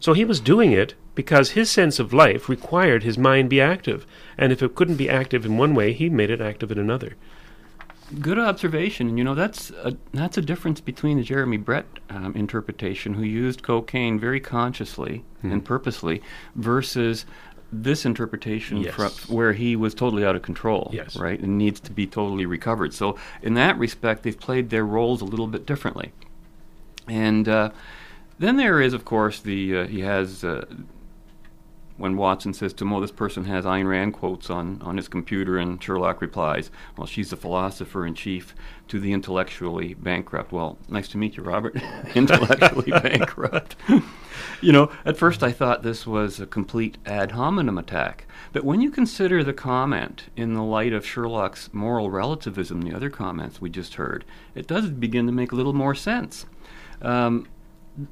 [0.00, 4.06] So he was doing it because his sense of life required his mind be active.
[4.38, 7.16] And if it couldn't be active in one way, he made it active in another.
[8.18, 9.18] Good observation.
[9.18, 13.62] You know that's a, that's a difference between the Jeremy Brett um, interpretation, who used
[13.62, 16.22] cocaine very consciously and purposely,
[16.54, 17.26] versus
[17.70, 18.94] this interpretation Yes.
[18.94, 21.14] fro- where he was totally out of control, Yes.
[21.16, 22.94] right, and needs to be totally recovered.
[22.94, 26.12] So in that respect, they've played their roles a little bit differently.
[27.08, 27.70] And uh,
[28.38, 30.44] then there is, of course, the uh, he has.
[30.44, 30.64] Uh,
[31.98, 35.08] when Watson says to him, "Oh, this person has Ayn Rand quotes on, on his
[35.08, 38.54] computer," and Sherlock replies, "Well, she's the philosopher in chief
[38.86, 41.76] to the intellectually bankrupt." Well, nice to meet you, Robert.
[42.14, 43.74] intellectually bankrupt.
[44.62, 48.80] you know, at first I thought this was a complete ad hominem attack, but when
[48.80, 53.70] you consider the comment in the light of Sherlock's moral relativism, the other comments we
[53.70, 56.46] just heard, it does begin to make a little more sense.
[57.02, 57.46] Um,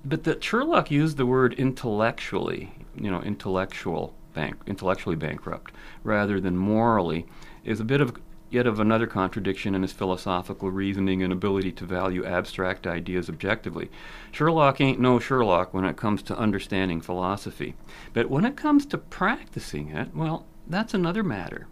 [0.05, 5.72] but that Sherlock used the word intellectually, you know, intellectual bank, intellectually bankrupt,
[6.03, 7.27] rather than morally,
[7.64, 8.16] is a bit of
[8.51, 13.90] yet of another contradiction in his philosophical reasoning and ability to value abstract ideas objectively.
[14.31, 17.75] Sherlock ain't no Sherlock when it comes to understanding philosophy,
[18.12, 21.66] but when it comes to practicing it, well, that's another matter.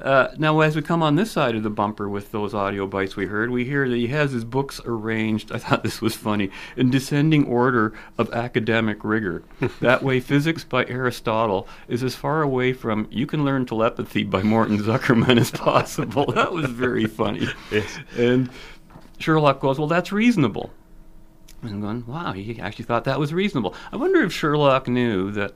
[0.00, 3.16] Uh, now, as we come on this side of the bumper with those audio bites
[3.16, 5.52] we heard, we hear that he has his books arranged.
[5.56, 9.42] I thought this was funny in descending order of academic rigor.
[9.80, 14.42] that way, physics by Aristotle is as far away from "You Can Learn Telepathy" by
[14.42, 16.26] Morton Zuckerman as possible.
[16.32, 17.48] that was very funny.
[17.70, 17.98] Yes.
[18.16, 18.50] And
[19.18, 20.70] Sherlock goes, "Well, that's reasonable."
[21.62, 25.30] And I'm going, "Wow, he actually thought that was reasonable." I wonder if Sherlock knew
[25.32, 25.54] that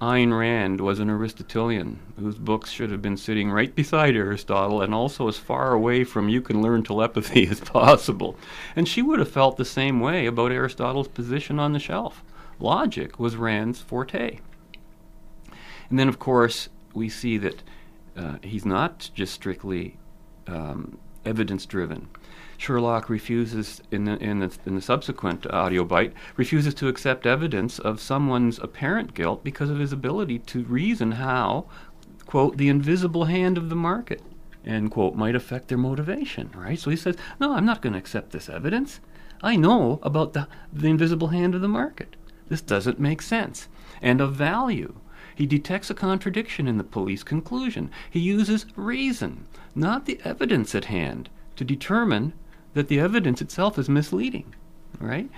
[0.00, 4.92] Ayn Rand was an Aristotelian whose books should have been sitting right beside Aristotle and
[4.92, 8.36] also as far away from you can learn telepathy as possible.
[8.74, 12.22] And she would have felt the same way about Aristotle's position on the shelf.
[12.58, 14.40] Logic was Rand's forte.
[15.88, 17.62] And then, of course, we see that
[18.16, 19.96] uh, he's not just strictly
[20.46, 22.08] um, evidence driven.
[22.58, 27.78] Sherlock refuses, in the, in, the, in the subsequent audio bite, refuses to accept evidence
[27.78, 31.66] of someone's apparent guilt because of his ability to reason how,
[32.26, 34.22] quote, the invisible hand of the market,
[34.64, 36.78] end quote, might affect their motivation, right?
[36.78, 39.00] So he says, no, I'm not going to accept this evidence.
[39.42, 42.16] I know about the, the invisible hand of the market.
[42.48, 43.68] This doesn't make sense.
[44.00, 44.94] And of value.
[45.34, 47.90] He detects a contradiction in the police conclusion.
[48.10, 52.32] He uses reason, not the evidence at hand, to determine
[52.76, 54.54] that the evidence itself is misleading.
[55.00, 55.30] Right?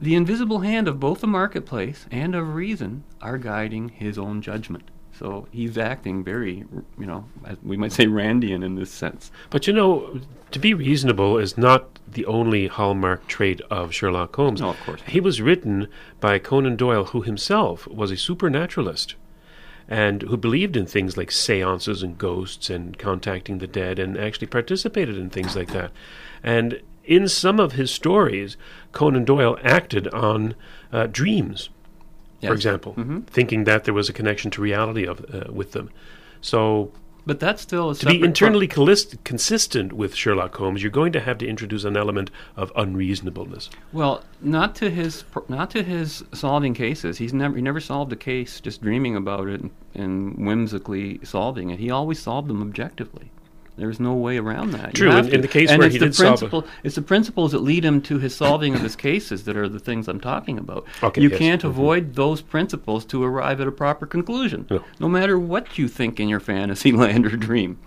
[0.00, 4.88] The invisible hand of both the marketplace and of reason are guiding his own judgment.
[5.12, 6.64] So he's acting very,
[6.96, 7.24] you know,
[7.64, 9.32] we might say Randian in this sense.
[9.50, 10.20] But you know,
[10.52, 14.60] to be reasonable is not the only hallmark trait of Sherlock Holmes.
[14.60, 15.02] No, of course.
[15.08, 15.88] He was written
[16.20, 19.16] by Conan Doyle, who himself was a supernaturalist
[19.90, 24.46] and who believed in things like seances and ghosts and contacting the dead and actually
[24.46, 25.90] participated in things like that.
[26.44, 28.56] And in some of his stories,
[28.92, 30.54] Conan Doyle acted on
[30.92, 31.68] uh, dreams,
[32.40, 32.52] for Yes.
[32.52, 33.26] example, Mhm.
[33.26, 35.90] thinking that there was a connection to reality of uh, with them.
[36.40, 36.92] So
[37.30, 41.20] But that's still a to be internally collis- consistent with Sherlock Holmes, you're going to
[41.20, 43.70] have to introduce an element of unreasonableness.
[43.92, 47.18] Well, not to his not to his solving cases.
[47.18, 51.70] He's never he never solved a case just dreaming about it and, and whimsically solving
[51.70, 51.78] it.
[51.78, 53.30] He always solved them objectively.
[53.80, 54.94] There's no way around that.
[54.94, 56.64] True, in- in the case and where it's he the did solve it.
[56.84, 59.78] it's the principles that lead him to his solving of his cases that are the
[59.80, 60.86] things I'm talking about.
[61.02, 61.38] Okay, you yes.
[61.38, 61.68] can't Mhm.
[61.70, 64.66] avoid those principles to arrive at a proper conclusion,
[65.00, 67.78] no matter what you think in your fantasy land or dream.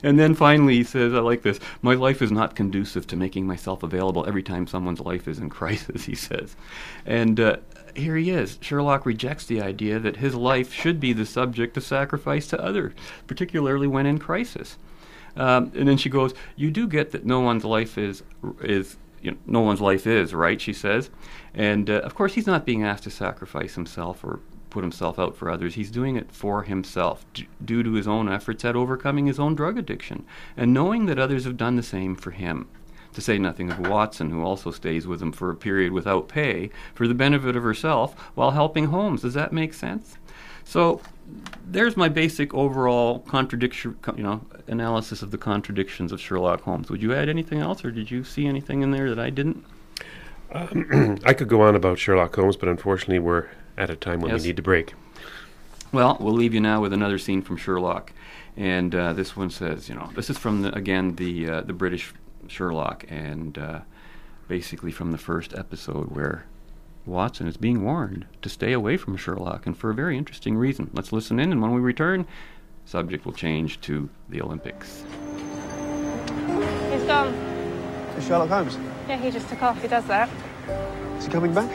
[0.00, 3.48] And then finally, he says, I like this My life is not conducive to making
[3.48, 6.54] myself available every time someone's life is in crisis, he says.
[7.04, 7.56] And uh,
[7.96, 8.58] here he is.
[8.60, 12.92] Sherlock rejects the idea that his life should be the subject of sacrifice to others,
[13.26, 14.78] particularly when in crisis.
[15.36, 18.22] Um, and then she goes, "You do get that no one's life is
[18.60, 21.10] is you know, no one's life is right," she says,
[21.54, 25.36] and uh, of course he's not being asked to sacrifice himself or put himself out
[25.36, 25.74] for others.
[25.74, 29.54] He's doing it for himself, d- due to his own efforts at overcoming his own
[29.54, 30.24] drug addiction,
[30.56, 32.68] and knowing that others have done the same for him.
[33.14, 36.70] To say nothing of Watson, who also stays with him for a period without pay
[36.94, 39.22] for the benefit of herself while helping Holmes.
[39.22, 40.18] Does that make sense?
[40.62, 41.00] So
[41.66, 46.90] there's my basic overall contradiction, you know, analysis of the contradictions of Sherlock Holmes.
[46.90, 49.64] Would you add anything else, or did you see anything in there that I didn't?
[50.52, 54.30] Um, I could go on about Sherlock Holmes, but unfortunately, we're at a time when
[54.32, 54.42] Yes.
[54.42, 54.94] we need to break.
[55.92, 58.12] Well, we'll leave you now with another scene from Sherlock,
[58.56, 61.72] and uh, this one says, you know, this is from the, again the uh, the
[61.72, 62.12] British
[62.46, 63.80] Sherlock, and uh,
[64.48, 66.44] basically from the first episode where
[67.06, 70.90] Watson is being warned to stay away from Sherlock, and for a very interesting reason.
[70.92, 72.26] Let's listen in, and when we return,
[72.88, 75.04] subject will change to the Olympics.
[76.90, 77.34] He's gone.
[78.14, 78.78] To Sherlock Holmes.
[79.06, 79.80] Yeah, he just took off.
[79.82, 80.30] He does that.
[81.18, 81.68] Is he coming back?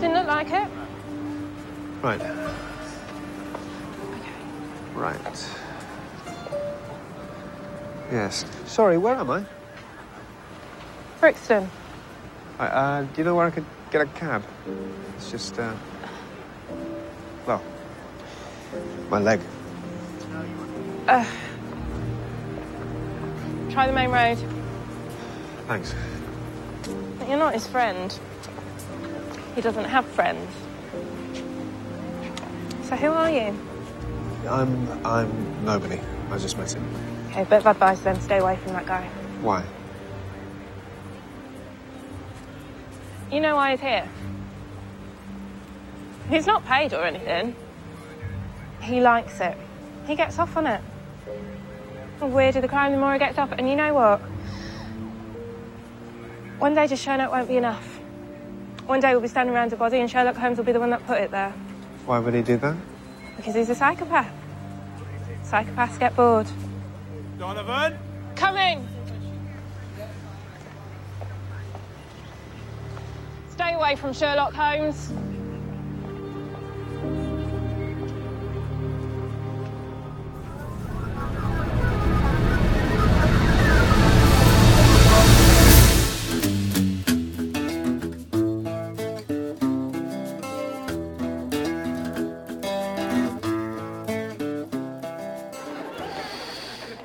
[0.00, 0.68] Didn't look like it.
[2.02, 2.20] Right.
[4.94, 5.48] Right.
[8.10, 8.44] Yes.
[8.66, 9.44] Sorry, where am I?
[11.20, 11.70] Brixton.
[12.58, 14.42] I, uh, do you know where I could get a cab?
[15.16, 15.72] It's just, uh.
[17.46, 17.62] Well,
[19.08, 19.40] my leg.
[21.08, 21.24] Uh,
[23.70, 24.36] try the main road.
[25.66, 25.94] Thanks.
[27.26, 28.12] You're not his friend.
[29.54, 30.50] He doesn't have friends.
[32.82, 33.58] So who are you?
[34.46, 35.06] I'm.
[35.06, 35.98] I'm nobody.
[36.30, 36.84] I just met him.
[37.30, 38.20] Okay, bit of advice then.
[38.20, 39.06] Stay away from that guy.
[39.40, 39.64] Why?
[43.32, 44.06] You know why he's here?
[46.28, 47.56] He's not paid or anything.
[48.82, 49.56] He likes it.
[50.06, 50.82] He gets off on it.
[52.18, 53.52] The weirder the crime, the more he gets off.
[53.52, 54.20] And you know what?
[56.58, 58.00] One day just showing up won't be enough.
[58.86, 60.90] One day we'll be standing around a body and Sherlock Holmes will be the one
[60.90, 61.50] that put it there.
[62.06, 62.76] Why would he do that?
[63.36, 64.32] Because he's a psychopath.
[65.44, 66.46] Psychopaths get bored.
[67.38, 67.96] Donovan?
[68.34, 68.88] Come in!
[73.50, 75.12] Stay away from Sherlock Holmes.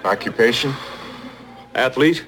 [0.04, 0.74] Occupation?
[1.76, 2.26] Athlete?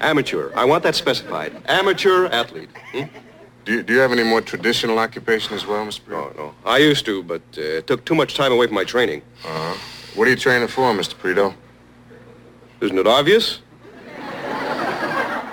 [0.00, 0.52] Amateur.
[0.54, 1.60] I want that specified.
[1.66, 2.70] Amateur athlete.
[2.92, 3.04] Hmm?
[3.64, 6.08] Do you, do you have any more traditional occupation as well, Mr.
[6.08, 6.54] No, no.
[6.64, 9.22] I used to, but uh, it took too much time away from my training.
[9.44, 9.74] Uh-huh.
[10.14, 11.16] What are you training for, Mr.
[11.18, 11.54] Prito?
[12.80, 13.60] Isn't it obvious?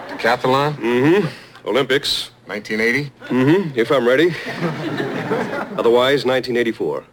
[0.07, 0.75] Decathlon?
[0.75, 1.67] Mm-hmm.
[1.67, 2.31] Olympics.
[2.45, 3.11] 1980?
[3.27, 3.79] Mm-hmm.
[3.79, 4.29] If I'm ready.
[5.77, 7.03] Otherwise, 1984.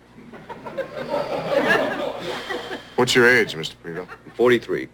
[3.02, 3.74] What's your age, Mr.
[3.82, 4.06] Prito?
[4.36, 4.86] 43.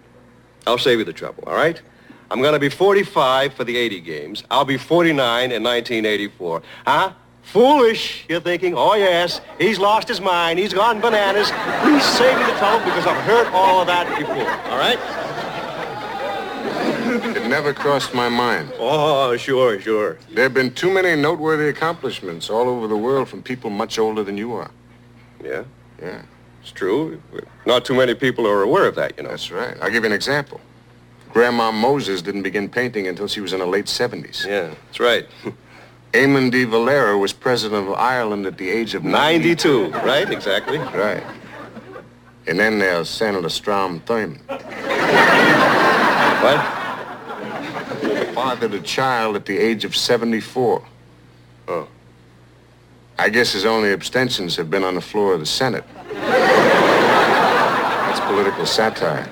[0.67, 1.79] I'll save you the trouble, all right?
[2.31, 4.45] I'm going to be 45 for the 80 games.
[4.51, 6.63] I'll be 49 in 1984.
[6.87, 7.13] Huh?
[7.43, 8.73] Foolish, you're thinking.
[8.75, 10.59] Oh, yes, he's lost his mind.
[10.59, 11.51] He's gone bananas.
[11.85, 14.99] He's saving the trouble because I've heard all of that before, all right?
[17.37, 18.73] It never crossed my mind.
[18.79, 20.17] Oh, sure, sure.
[20.33, 24.25] There have been too many noteworthy accomplishments all over the world from people much older
[24.25, 24.71] than you are.
[25.45, 25.65] Yeah?
[26.01, 26.23] Yeah.
[26.69, 27.19] It's true.
[27.65, 29.31] Not too many people are aware of that, you know.
[29.31, 29.75] That's right.
[29.81, 30.61] I'll give you an example.
[31.31, 34.45] Grandma Moses didn't begin painting until she was in her late 70s.
[34.47, 35.27] Yeah, that's right.
[36.13, 40.31] Eamon de Valera was president of Ireland at the age of 92, right?
[40.31, 40.77] Exactly.
[40.77, 41.23] Right.
[42.47, 44.43] And then there's Senator Strom Thurmond.
[46.39, 46.61] What?
[48.35, 50.87] Fathered a child at the age of 74.
[51.67, 51.89] Oh.
[53.19, 55.85] I guess his only abstentions have been on the floor of the Senate.
[58.29, 59.27] Political satire.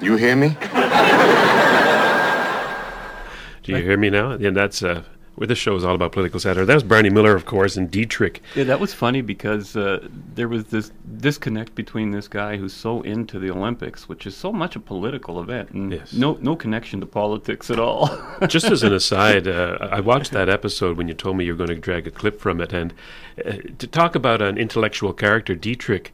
[0.00, 0.56] You hear me?
[3.62, 4.32] Do you hear me now?
[4.32, 5.04] And that's uh,
[5.40, 6.66] where this show is all about political satire.
[6.66, 8.42] That was Barney Miller, of course, and Dietrich.
[8.54, 13.00] Yeah, that was funny because uh, there was this disconnect between this guy who's so
[13.00, 17.06] into the Olympics, which is so much a political event, and no no connection to
[17.06, 18.10] politics at all.
[18.48, 21.66] Just as an aside, uh, I watched that episode when you told me you were
[21.66, 22.92] going to drag a clip from it, and
[23.42, 26.12] uh, to talk about an intellectual character, Dietrich.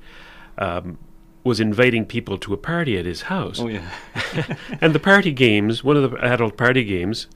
[0.57, 0.99] Um,
[1.43, 3.61] was inviting people to a party at his house.
[3.61, 3.89] Oh, yeah.
[4.81, 7.29] and the party games, one of the adult party games,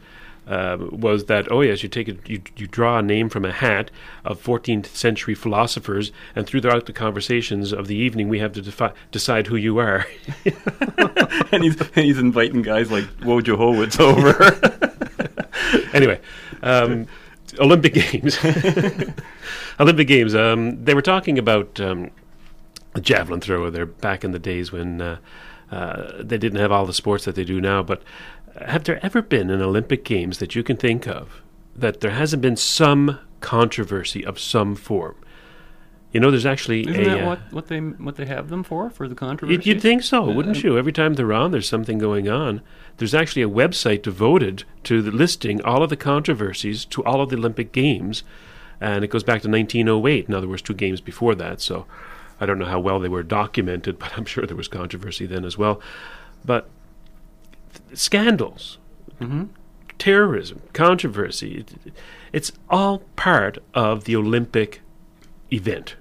[0.51, 3.53] uh, was that oh yes, you take it, you you draw a name from a
[3.53, 3.89] hat
[4.25, 8.93] of 14th century philosophers, and throughout the conversations of the evening, we have to defi-
[9.13, 10.07] decide who you are.
[11.53, 14.35] and he's and he's inviting guys like Wojo Howitz over.
[15.95, 16.21] anyway,
[16.65, 17.07] um,
[17.61, 18.37] Olympic Games.
[19.79, 20.35] Olympic Games.
[20.35, 22.11] Um, they were talking about um,
[22.95, 25.19] the javelin thrower there back in the days when uh,
[25.71, 27.85] uh, they didn't have all the sports that they do now.
[27.85, 28.03] But
[28.67, 31.43] have there ever been an Olympic Games that you can think of
[31.77, 35.17] that there hasn't been some controversy of some form?
[36.13, 37.05] You know, there's actually Isn't a.
[37.05, 39.63] that uh, what, what they what they have them for for the controversy?
[39.69, 40.77] You'd, think so, Uh, wouldn't you?
[40.77, 42.63] Every time they're on, there's something going on.
[42.97, 47.31] There's actually a website devoted to the listing all of the controversies to all of
[47.31, 48.25] the Olympic Games,
[48.81, 50.29] and it goes back to 1908.
[50.29, 51.87] Now there was two games before that, so
[52.41, 55.45] I don't know how well they were documented, but I'm sure there was controversy then
[55.45, 55.81] as well.
[56.45, 56.69] But
[57.95, 58.79] scandals,
[59.99, 61.93] terrorism, controversy, it,
[62.33, 64.81] it's all part of the Olympic
[65.53, 65.97] event.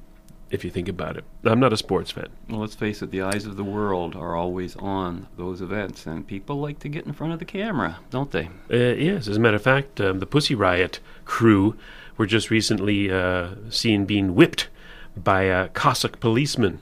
[0.52, 2.30] If you think about it, I'm not a sports fan.
[2.50, 6.26] Well, let's face it, the eyes of the world are always on those events, and
[6.26, 8.50] people like to get in front of the camera, don't they?
[8.72, 11.76] Uh, yes, as a matter of fact, um, the Pussy Riot crew
[12.18, 14.70] were just recently uh, seen being whipped
[15.16, 16.82] by a Cossack policeman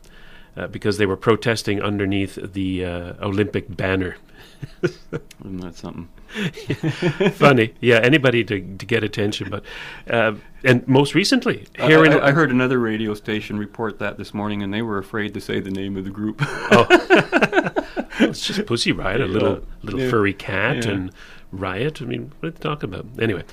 [0.58, 4.18] uh, because they were protesting underneath the uh, Olympic banner.
[4.84, 6.10] Isn't that something?
[7.34, 7.98] Funny, yeah.
[7.98, 9.64] Anybody to to get attention, but
[10.10, 10.34] uh,
[10.64, 14.34] and most recently I- here in I, I heard another radio station report that this
[14.34, 16.42] morning, and they were afraid to say the name of the group.
[16.42, 16.86] Oh.
[18.20, 19.60] it's just Pussy Riot, a little Yeah.
[19.84, 20.10] little Yeah.
[20.10, 20.92] furry cat Yeah.
[20.92, 21.12] and
[21.52, 22.02] riot.
[22.02, 23.06] I mean, what are they talking about?
[23.20, 23.44] Anyway,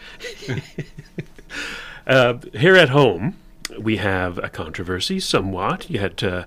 [2.07, 3.36] uh, here at home
[3.78, 5.88] we have a controversy somewhat.
[5.90, 6.44] You had uh,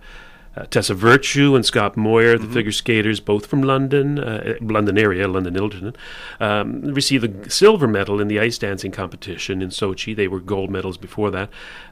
[0.57, 5.27] uh, Tessa Virtue and Scott Moir, the figure skaters, both from London, uh, London area,
[5.27, 5.95] London Ilderton,
[6.39, 10.15] um, received a silver medal in the ice dancing competition in Sochi.
[10.15, 11.49] They were gold medals before that,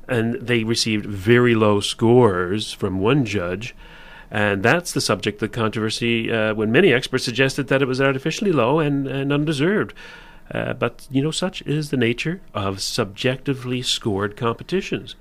[0.08, 3.76] and they received very low scores from one judge.
[4.32, 8.52] And that's the subject of controversy uh, when many experts suggested that it was artificially
[8.52, 9.94] low and, and undeserved.
[10.52, 15.16] Uh, but, you know, such is the nature of subjectively scored competitions.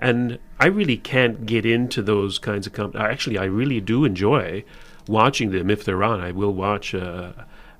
[0.00, 4.64] And I really can't get into those kinds of comp- Actually, I really do enjoy
[5.06, 6.20] watching them if they're on.
[6.20, 7.32] I will watch uh,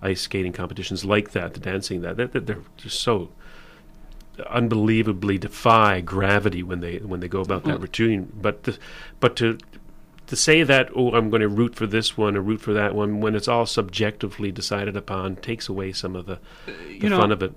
[0.03, 2.16] ice skating competitions like that, the dancing that.
[2.16, 3.31] They're, they're just so
[4.49, 7.83] unbelievably defy gravity when they when they go about that Mm.
[7.83, 8.33] routine.
[8.41, 8.79] But the,
[9.18, 9.59] but to
[10.27, 12.95] to say that oh I'm going to root for this one or root for that
[12.95, 17.18] one when it's all subjectively decided upon takes away some of the, the you know,
[17.18, 17.53] fun of it.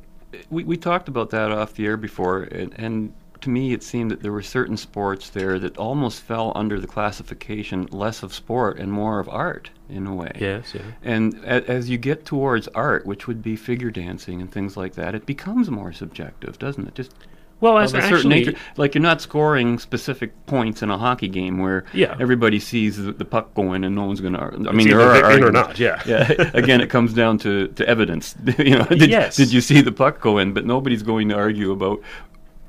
[0.50, 4.12] We we talked about that off the air before, and, and to me it seemed
[4.12, 8.78] that there were certain sports there that almost fell under the classification less of sport
[8.80, 10.32] and more of art in a way.
[10.40, 10.82] Yes, yeah.
[11.04, 14.94] And a, as you get towards art, which would be figure dancing and things like
[14.96, 16.96] that, it becomes more subjective, doesn't it?
[16.96, 17.14] Just
[17.60, 21.28] Well, of as a certain nature, like you're not scoring specific points in a hockey
[21.30, 22.16] game where Yeah.
[22.20, 24.40] everybody sees the, the puck going and no one's going to.
[24.42, 26.02] I It's mean, there are in or not, yeah.
[26.06, 26.32] yeah.
[26.54, 28.36] Again, it comes down to, to evidence.
[28.58, 29.36] you know, did, Yes.
[29.36, 30.54] did you see the puck go in?
[30.54, 32.02] But nobody's going to argue about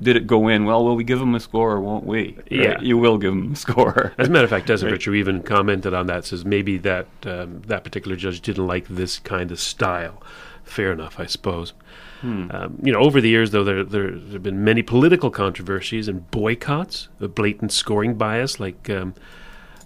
[0.01, 0.65] did it go in.
[0.65, 2.37] Well, will we give them a score or won't we?
[2.49, 2.79] Yeah.
[2.81, 4.13] You will give them a score.
[4.17, 4.97] As a matter of fact, Desmond Right.
[4.97, 6.25] Virtue even commented on that.
[6.25, 10.21] Says maybe that um, that particular judge didn't like this kind of style.
[10.63, 11.73] Fair enough, I suppose.
[12.21, 12.49] Hmm.
[12.51, 16.07] Um, you know, over the years, though, there, there there have been many political controversies
[16.07, 19.13] and boycotts, a blatant scoring bias, like um,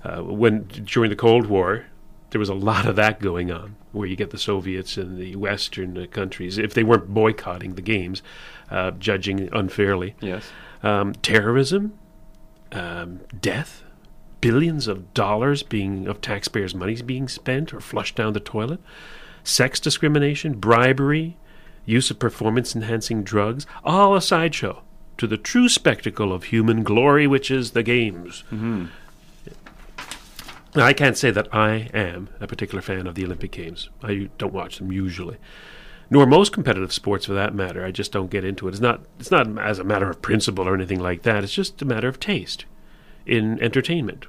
[0.04, 1.86] uh, when during the Cold War,
[2.30, 5.36] there was a lot of that going on, where you get the Soviets and the
[5.36, 8.22] Western uh, countries, if they weren't boycotting the games,
[8.72, 10.16] uh, judging unfairly.
[10.22, 10.50] Yes.
[10.84, 11.98] Um, terrorism,
[12.72, 13.84] um, death,
[14.42, 18.80] billions of dollars being of taxpayers' money being spent or flushed down the toilet,
[19.44, 21.38] sex discrimination, bribery,
[21.86, 24.84] use of performance-enhancing drugs, all a sideshow
[25.18, 28.44] to the true spectacle of human glory, which is the games.
[28.52, 28.86] Mm-hmm.
[30.76, 33.90] Now, I can't say that I am a particular fan of the Olympic Games.
[34.04, 35.38] I don't watch them usually,
[36.10, 37.86] nor most competitive sports for that matter.
[37.86, 38.72] I just don't get into it.
[38.72, 39.02] It's not.
[39.20, 41.44] It's not as a matter of principle or anything like that.
[41.44, 42.66] It's just a matter of taste.
[43.26, 44.26] in entertainment.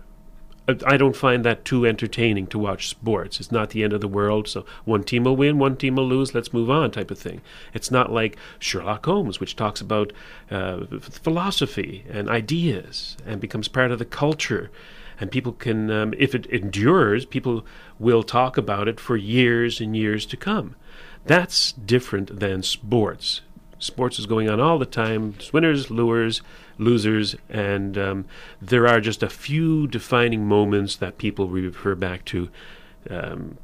[0.86, 3.40] I- don't find that too entertaining to watch sports.
[3.40, 4.46] It's not the end of the world.
[4.46, 6.34] So one team will win, one team will lose.
[6.34, 7.40] Let's move on, type of thing.
[7.72, 10.12] It's not like Sherlock Holmes, which talks about
[10.50, 14.70] uh, philosophy and ideas and becomes part of the culture.
[15.18, 17.64] And people can, um, if it endures, people
[17.98, 20.76] will talk about it for years and years to come.
[21.24, 23.42] That's different than sports.
[23.78, 25.32] Sports is going on all the time.
[25.32, 26.42] There's winners, lures,
[26.78, 28.24] losers, and um,
[28.60, 32.50] there are just a few defining moments that people refer back to,
[33.08, 33.58] um,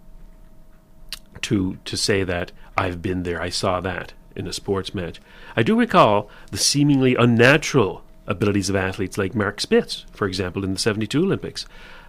[1.42, 5.20] to to say that I've been there, I saw that in a sports match.
[5.56, 10.72] I do recall the seemingly unnatural abilities of athletes like Mark Spitz, for example, in
[10.74, 11.66] the '72 Olympics.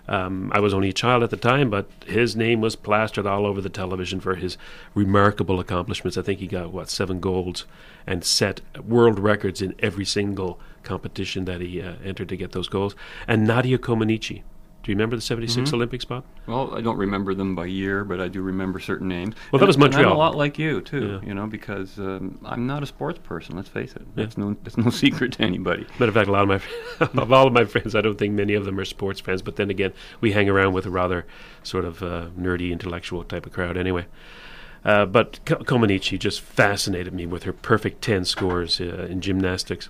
[0.08, 3.46] Um, I was only a child at the time, but his name was plastered all
[3.46, 4.58] over the television for his
[4.96, 6.18] remarkable accomplishments.
[6.18, 7.66] I think he got, what, seven golds
[8.06, 12.70] and set world records in every single competition that he uh, entered to get those
[12.70, 12.96] goals.
[13.28, 14.44] And Nadia Comaneci.
[14.88, 15.74] Do you remember the 76 Mhm.
[15.74, 16.24] Olympics, Bob?
[16.46, 19.36] Well, I don't remember them by year, but I do remember certain names.
[19.52, 20.16] Well, that And- was and I'm Montreal.
[20.16, 21.28] a lot like you too, Yeah.
[21.28, 23.58] you know, because um, I'm not a sports person.
[23.58, 24.04] Let's face it.
[24.16, 24.24] Yeah.
[24.24, 25.86] That's no, that's no secret to anybody.
[26.00, 26.62] Matter of fact, a lot of my
[27.22, 29.42] of all of my friends, I don't think many of them are sports fans.
[29.42, 31.26] But then again, we hang around with a rather
[31.64, 34.06] sort of uh, nerdy, intellectual type of crowd, anyway.
[34.86, 39.90] Uh, but Ko- Comaneci just fascinated me with her perfect ten scores uh, in gymnastics.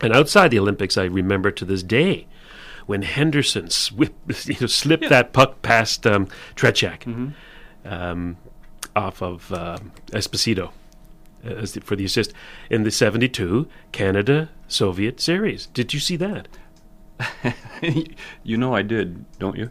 [0.00, 2.26] And outside the Olympics, I remember to this day
[2.86, 4.14] when Henderson swip,
[4.44, 7.32] you know, slipped that puck past um, Tretiak
[7.84, 8.36] um,
[8.94, 10.70] off of um Esposito
[11.44, 12.32] uh, as the, for the assist
[12.70, 15.66] in the 72 Canada Soviet series.
[15.66, 16.48] Did you see that?
[18.42, 19.70] you know I did, don't you?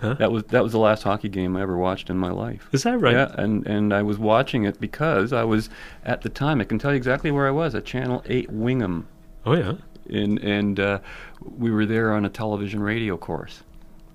[0.00, 2.68] That was that was the last hockey game I ever watched in my life.
[2.72, 3.14] Is that right?
[3.14, 5.70] Yeah, and and I was watching it because I was
[6.04, 6.60] at the time.
[6.60, 9.08] I can tell you exactly where I was at Channel Eight Wingham.
[9.44, 9.74] Oh yeah.
[10.10, 10.98] And and uh,
[11.58, 13.62] we were there on a television radio course.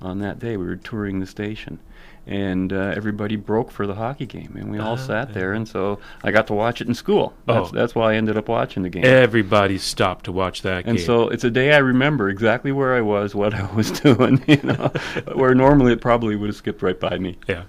[0.02, 1.78] On that day, we were touring the station,
[2.26, 5.54] and uh, everybody broke for the hockey game, and we all Ah, sat there.
[5.54, 7.34] And so I got to watch it in school.
[7.46, 7.72] That's, Oh.
[7.72, 9.06] that's why I ended up watching the game.
[9.06, 10.90] Everybody stopped to watch that game.
[10.90, 11.06] And game.
[11.06, 14.60] so it's a day I remember exactly where I was, what I was doing, you
[14.64, 14.92] know,
[15.36, 17.38] where normally it probably would have skipped right by me.
[17.48, 17.66] Yeah.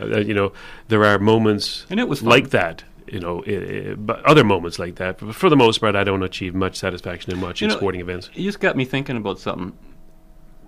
[0.00, 0.54] Uh, you know,
[0.88, 2.30] there are moments And it was fun.
[2.30, 2.82] like that.
[3.14, 3.50] You know, i-
[3.90, 5.18] i- but other moments like that.
[5.18, 8.00] But for the most part, I don't achieve much satisfaction in watching You know, sporting
[8.00, 8.28] events.
[8.34, 9.72] You just got me thinking about something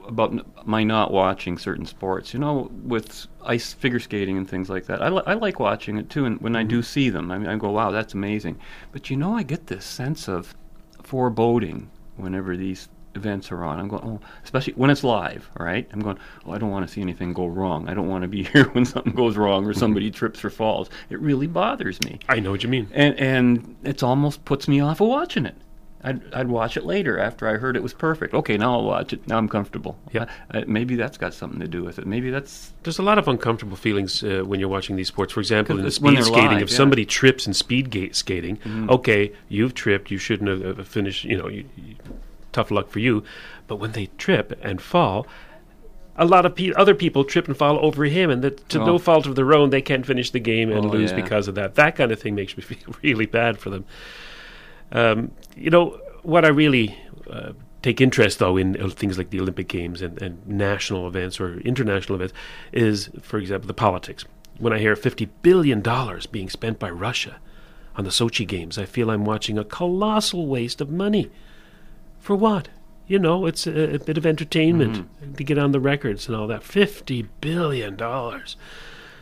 [0.07, 0.31] about
[0.65, 2.33] my not watching certain sports.
[2.33, 5.03] You know, with ice figure skating and things like that.
[5.03, 6.83] I, li- I like watching it too, and when I do mm-hmm.
[6.85, 8.59] see them, I mean, I go, "Wow, that's amazing."
[8.93, 10.55] But you know, I get this sense of
[11.03, 13.79] foreboding whenever these events are on.
[13.81, 15.51] I'm going, oh, especially when it's live.
[15.59, 17.89] All right, I'm going, oh, I don't want to see anything go wrong.
[17.89, 20.91] I don't want to be here when something goes wrong or somebody trips or falls.
[21.11, 22.21] It really bothers me.
[22.29, 22.89] I know what you mean.
[22.93, 25.57] And and it's almost puts me off of watching it.
[26.05, 28.33] I'd, I'd watch it later after I heard it was perfect.
[28.33, 29.27] Okay, now I'll watch it.
[29.27, 29.99] Now I'm comfortable.
[30.13, 30.27] Yeah.
[30.55, 32.07] Uh, maybe that's got something to do with it.
[32.07, 35.33] Maybe that's There's a lot of uncomfortable feelings uh, when you're watching these sports.
[35.33, 36.77] For example, in when speed skating, live, if yeah.
[36.77, 38.89] somebody trips in speed gate skating, Mhm.
[38.91, 40.13] okay, you've tripped.
[40.13, 41.25] You shouldn't have uh, finished.
[41.25, 41.97] You know, you, you,
[42.57, 43.23] tough luck for you.
[43.69, 45.27] But when they trip and fall,
[46.17, 48.87] a lot of pe- other people trip and fall over him, and that to Oh.
[48.87, 51.21] no fault of their own, they can't finish the game and Oh, lose yeah.
[51.23, 51.75] because of that.
[51.75, 53.85] That kind of thing makes me feel really bad for them.
[54.93, 56.97] Um, you know what I really
[57.31, 57.53] uh,
[57.83, 61.59] take interest though in uh, things like the Olympic Games and, and national events or
[61.61, 62.35] international events
[62.73, 64.25] is, for example, the politics.
[64.59, 67.37] When I hear fifty billion dollars being spent by Russia
[67.97, 71.31] on the Sochi Games, I feel I'm watching a colossal waste of money.
[72.27, 72.67] For what?
[73.07, 75.35] You know, it's a, a bit of entertainment mm-hmm.
[75.35, 76.65] to get on the records and all that.
[76.65, 78.57] Fifty billion dollars.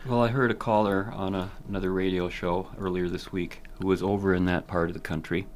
[0.07, 4.03] Well, I heard a caller on a, another radio show earlier this week who was
[4.03, 5.47] over in that part of the country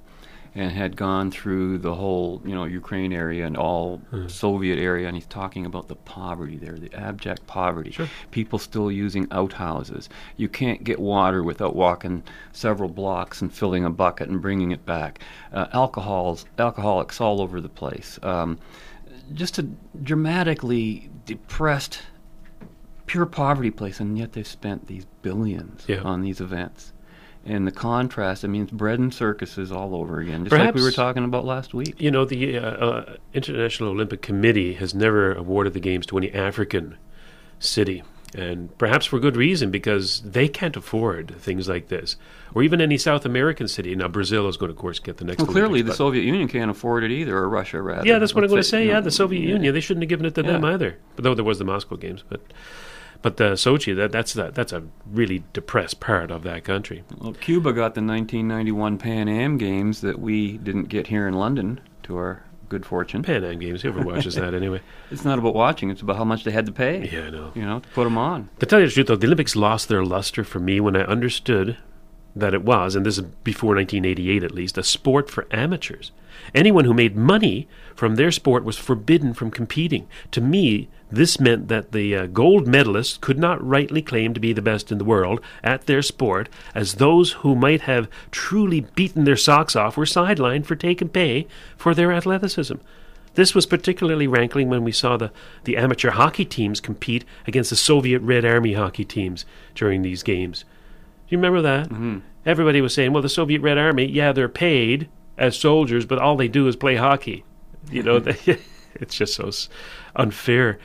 [0.58, 5.16] and had gone through the whole, you know, Ukraine area and all Soviet area, and
[5.16, 7.96] he's talking about the poverty there, the abject poverty.
[8.32, 10.08] People still using outhouses.
[10.36, 14.84] You can't get water without walking several blocks and filling a bucket and bringing it
[14.84, 15.20] back.
[15.52, 18.18] Uh, alcohols, alcoholics all over the place.
[18.24, 18.58] Um,
[19.32, 19.62] just a
[20.02, 22.02] dramatically depressed
[23.06, 26.00] pure poverty place, and yet they've spent these billions Yeah.
[26.02, 26.92] on these events.
[27.44, 30.82] And the contrast, I mean, it's bread and circuses all over again, just like we
[30.82, 31.94] were talking about last week.
[31.98, 36.30] You know, the uh, uh, International Olympic Committee has never awarded the games to any
[36.32, 36.98] African
[37.58, 38.02] city.
[38.34, 42.16] And perhaps for good reason, because they can't afford things like this.
[42.54, 43.94] Or even any South American city.
[43.94, 45.46] Now, Brazil is going to, of course, get the next one.
[45.46, 48.06] Well, clearly, the Soviet Union can't afford it either, or Russia, rather.
[48.06, 49.54] Yeah, that's what I'm going to say, you Yeah, the Soviet yeah.
[49.54, 50.98] Union, they shouldn't have given it to them either.
[51.16, 52.22] But though there was the Moscow Games.
[52.28, 52.42] But
[53.22, 57.04] but uh, Sochi, that, that's, that, that's a really depressed part of that country.
[57.18, 61.80] Well, Cuba got the 1991 Pan Am Games that we didn't get here in London,
[62.04, 63.22] to our good fortune.
[63.22, 64.80] Pan Am Games, whoever watches that anyway.
[65.10, 67.08] It's not about watching; it's about how much they had to pay.
[67.08, 67.52] Yeah, I know.
[67.54, 68.48] You know, to put them on.
[68.60, 71.02] To tell you the truth, though, the Olympics lost their luster for me when I
[71.02, 71.76] understood
[72.36, 76.12] that it was, and this is before 1988 at least, a sport for amateurs.
[76.54, 80.08] Anyone who made money from their sport was forbidden from competing.
[80.32, 84.52] To me, this meant that the uh, gold medalists could not rightly claim to be
[84.52, 89.24] the best in the world at their sport, as those who might have truly beaten
[89.24, 92.76] their socks off were sidelined for taking pay for their athleticism.
[93.34, 95.30] This was particularly rankling when we saw the,
[95.64, 100.64] the amateur hockey teams compete against the Soviet Red Army hockey teams during these games.
[101.28, 101.88] Do you remember that?
[101.88, 102.18] Mm-hmm.
[102.44, 105.08] Everybody was saying, well, the Soviet Red Army, yeah, they're paid
[105.38, 107.44] as soldiers, but all they do is play hockey.
[107.90, 108.58] You know, they,
[108.94, 109.50] it's just so
[110.16, 110.78] unfair.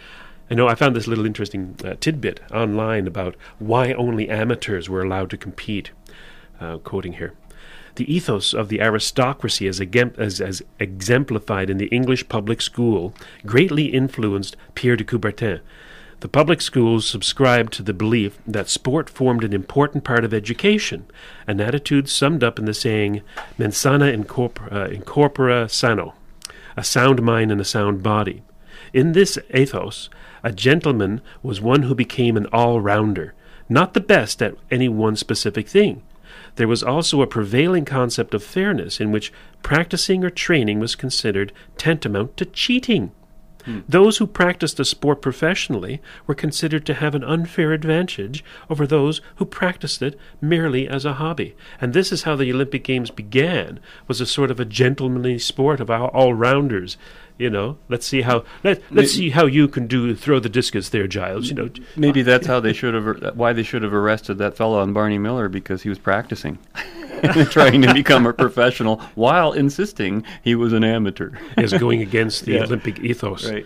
[0.50, 5.02] I know I found this little interesting uh, tidbit online about why only amateurs were
[5.02, 5.92] allowed to compete.
[6.60, 7.34] Uh, quoting here.
[7.96, 13.14] The ethos of the aristocracy as, egem- as, as exemplified in the English public school
[13.46, 15.60] greatly influenced Pierre de Coubertin.
[16.24, 21.06] The public schools subscribed to the belief that sport formed an important part of education,
[21.48, 23.24] an attitude summed up in the saying,
[23.58, 26.14] mens sana in corpora, uh, in corpora sano,
[26.78, 28.42] a sound mind and a sound body.
[28.94, 30.10] In this ethos,
[30.44, 33.34] a gentleman was one who became an all rounder,
[33.68, 36.04] not the best at any one specific thing.
[36.56, 41.52] There was also a prevailing concept of fairness in which practicing or training was considered
[41.76, 43.12] tantamount to cheating.
[43.88, 49.22] Those who practiced the sport professionally were considered to have an unfair advantage over those
[49.38, 51.56] who practiced it merely as a hobby.
[51.80, 55.80] And this is how the Olympic Games began, was a sort of a gentlemanly sport
[55.80, 56.98] of all- all-rounders.
[57.38, 60.90] You know, let's see how let let's see how you can do throw the discus
[60.90, 61.50] there, Giles.
[61.50, 64.80] You know, Maybe that's how they should have why they should have arrested that fellow
[64.80, 66.60] on Barney Miller because he was practicing,
[67.50, 71.32] trying to become a professional while insisting he was an amateur.
[71.58, 72.64] is going against the Yeah.
[72.64, 73.50] Olympic ethos.
[73.50, 73.66] Right.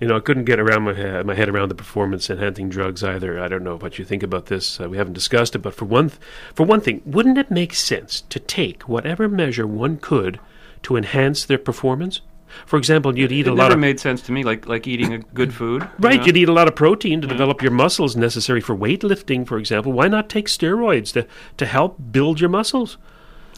[0.00, 3.04] You know, I couldn't get around my head, my head around the performance enhancing drugs
[3.04, 3.40] either.
[3.40, 4.80] I don't know what you think about this.
[4.80, 6.20] Uh, we haven't discussed it, but for one, th-
[6.54, 10.40] for one thing, wouldn't it make sense to take whatever measure one could
[10.84, 12.20] to enhance their performance?
[12.66, 14.86] For example, you'd eat it a lot never of made sense to me, like like
[14.86, 15.82] eating a good food.
[15.82, 16.26] you Right, know?
[16.26, 19.92] you'd eat a lot of protein to develop your muscles necessary for weightlifting, for example.
[19.92, 21.26] Why not take steroids to,
[21.56, 22.98] to help build your muscles?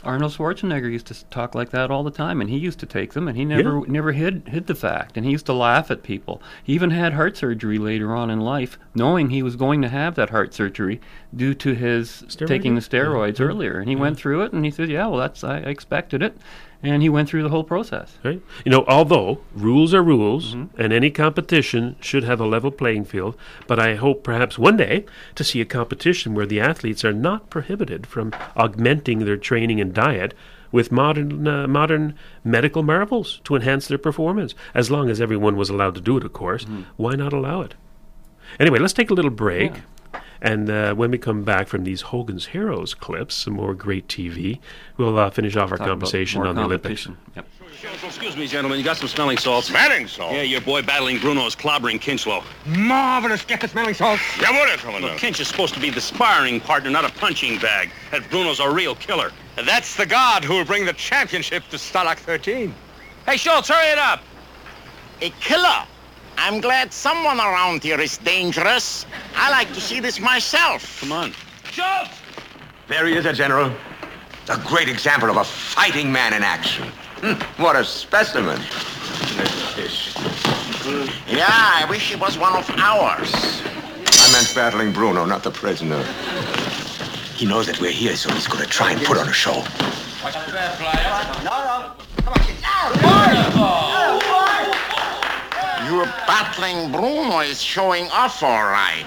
[0.05, 3.15] Arnold Schwarzenegger used to talk like that all the time, and he used to take
[3.15, 6.03] them, and he never never hid hid the fact, and he used to laugh at
[6.03, 6.43] people.
[6.63, 10.15] He even had heart surgery later on in life, knowing he was going to have
[10.17, 11.01] that heart surgery
[11.35, 13.79] due to his Steroid taking the steroids yeah, earlier.
[13.79, 14.01] And he yeah.
[14.03, 16.37] went through it, and he said, "Yeah, well, that's I expected it,"
[16.85, 18.19] and he went through the whole process.
[18.23, 18.41] Right?
[18.65, 20.81] You know, although rules are rules, Mm-hmm.
[20.83, 23.35] and any competition should have a level playing field,
[23.67, 25.05] but I hope perhaps one day
[25.35, 29.93] to see a competition where the athletes are not prohibited from augmenting their training and
[29.95, 30.35] diet
[30.73, 34.55] with modern uh, modern medical marvels to enhance their performance.
[34.75, 36.83] As long as everyone was allowed to do it, of course, Mm-hmm.
[36.97, 37.75] why not allow it?
[38.61, 39.73] Anyway, let's take a little break.
[40.41, 44.59] And uh, when we come back from these Hogan's Heroes clips, some more great TV,
[44.97, 47.09] we'll uh, finish off our Talk conversation more on the Olympics.
[47.37, 47.47] Yep.
[48.03, 48.79] Excuse me, gentlemen.
[48.79, 49.69] You got some smelling salts?
[49.69, 50.35] Smelling salts?
[50.35, 52.43] Yeah, your boy battling Bruno's clobbering Kinchloe.
[52.67, 53.45] Marvelous.
[53.45, 54.23] Get the smelling salts.
[54.39, 55.13] Jawohl, Commandant.
[55.13, 57.91] Look, Kinch is supposed to be the sparring partner, not a punching bag.
[58.11, 59.33] That Bruno's a real killer.
[59.57, 62.75] That's the god who will bring the championship to Stalag 13.
[63.27, 64.23] Hey, Schultz, hurry it up.
[65.21, 65.87] A killer.
[66.37, 69.07] I'm glad someone around here is dangerous.
[69.37, 71.01] I like to see this myself.
[71.01, 71.33] Come on.
[71.71, 72.21] Schultz!
[72.89, 73.73] There he is, General.
[74.49, 76.87] A great example of a fighting man in action.
[77.23, 78.61] Hmm, what a specimen.
[81.27, 83.33] Yeah, I wish he was one of ours.
[83.35, 86.03] I meant battling Bruno, not the prisoner.
[87.35, 89.65] He knows that we're here, so he's going to try and put on a show.
[95.95, 99.07] Your battling Bruno is showing off all right.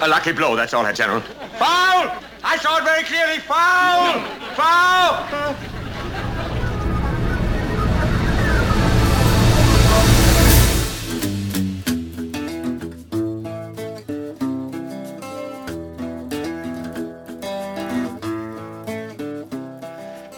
[0.00, 1.20] A lucky blow, that's all, Herr General.
[1.58, 2.16] Foul!
[2.42, 3.38] I saw it very clearly.
[3.40, 4.24] Foul!
[4.54, 5.54] Foul!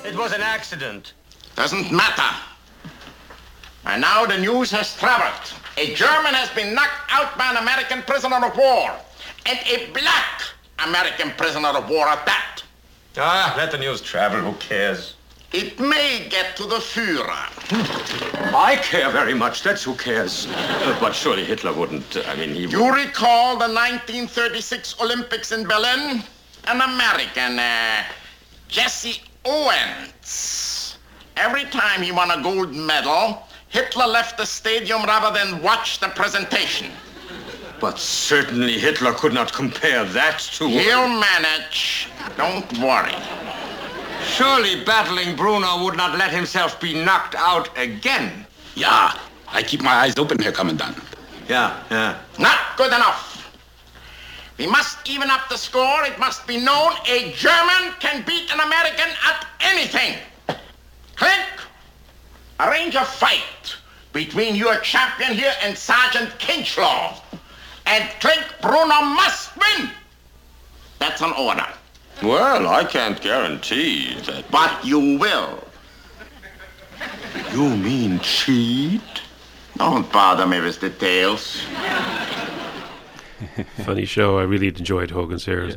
[0.05, 1.13] It was an accident.
[1.55, 2.56] Doesn't matter.
[3.87, 5.53] And now the news has traveled.
[5.79, 8.91] A German has been knocked out by an American prisoner of war.
[9.47, 10.43] And a black
[10.81, 12.63] American prisoner of war at that.
[13.17, 14.41] Ah, let the news travel.
[14.41, 15.15] Who cares?
[15.53, 17.47] It may get to the Führer.
[18.53, 19.63] I care very much.
[19.63, 20.47] That's who cares.
[20.51, 22.17] Uh, but surely Hitler wouldn't.
[22.17, 22.67] uh, I mean, he.
[22.67, 26.23] You recall the 1936 Olympics in Berlin?
[26.67, 28.03] An American, uh,
[28.69, 30.99] Jesse Owens.
[31.37, 33.46] Every time he won a gold medal,
[33.77, 36.91] Hitler left the stadium rather than watch the presentation.
[37.79, 40.67] But certainly Hitler could not compare that to.
[40.67, 42.09] He'll manage.
[42.39, 43.15] Don't worry.
[44.25, 48.47] Surely battling Bruno would not let himself be knocked out again.
[48.77, 49.13] Yeah,
[49.47, 50.99] I keep my eyes open, Herr Kommandant.
[51.47, 52.19] Yeah, yeah.
[52.39, 53.55] Not good enough.
[54.57, 56.03] We must even up the score.
[56.05, 60.17] It must be known a German can beat an American at anything.
[61.17, 61.45] Klink,
[62.61, 63.77] arrange a fight
[64.13, 67.21] between your champion here and Sergeant Kinchloe.
[67.87, 69.91] And Klink Bruno must win.
[70.99, 71.67] That's an order.
[72.23, 74.51] Well, I can't guarantee that.
[74.51, 75.63] But you will.
[77.53, 79.03] You mean cheat?
[79.77, 81.61] Don't bother me with details.
[83.85, 84.39] Funny show.
[84.39, 85.77] I really enjoyed Hogan's Heroes.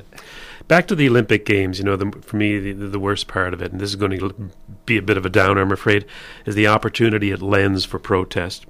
[0.70, 3.62] Back to the Olympic Games, you know, the, for me, the, the worst part of
[3.64, 4.52] it, and this is going to
[4.86, 6.06] be a bit of a downer, I'm afraid,
[6.46, 8.68] is the opportunity it lends for protest,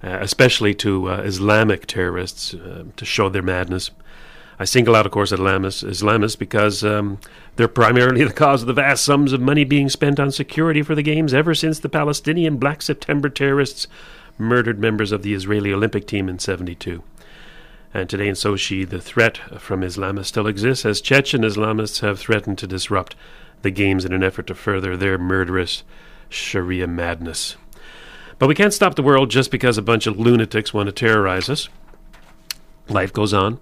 [0.00, 3.90] uh, especially to uh, Islamic terrorists uh, to show their madness.
[4.60, 7.18] I single out, of course, Islamists, Islamists because um,
[7.56, 10.94] they're primarily the cause of the vast sums of money being spent on security for
[10.94, 13.88] the Games ever since the Palestinian Black September terrorists
[14.38, 17.02] murdered members of the Israeli Olympic team in 72.
[17.92, 22.58] And today in Sochi, the threat from Islamists still exists, as Chechen Islamists have threatened
[22.58, 23.16] to disrupt
[23.62, 25.82] the Games in an effort to further their murderous
[26.28, 27.56] Sharia madness.
[28.38, 31.50] But we can't stop the world just because a bunch of lunatics want to terrorize
[31.50, 31.68] us.
[32.88, 33.60] Life goes on.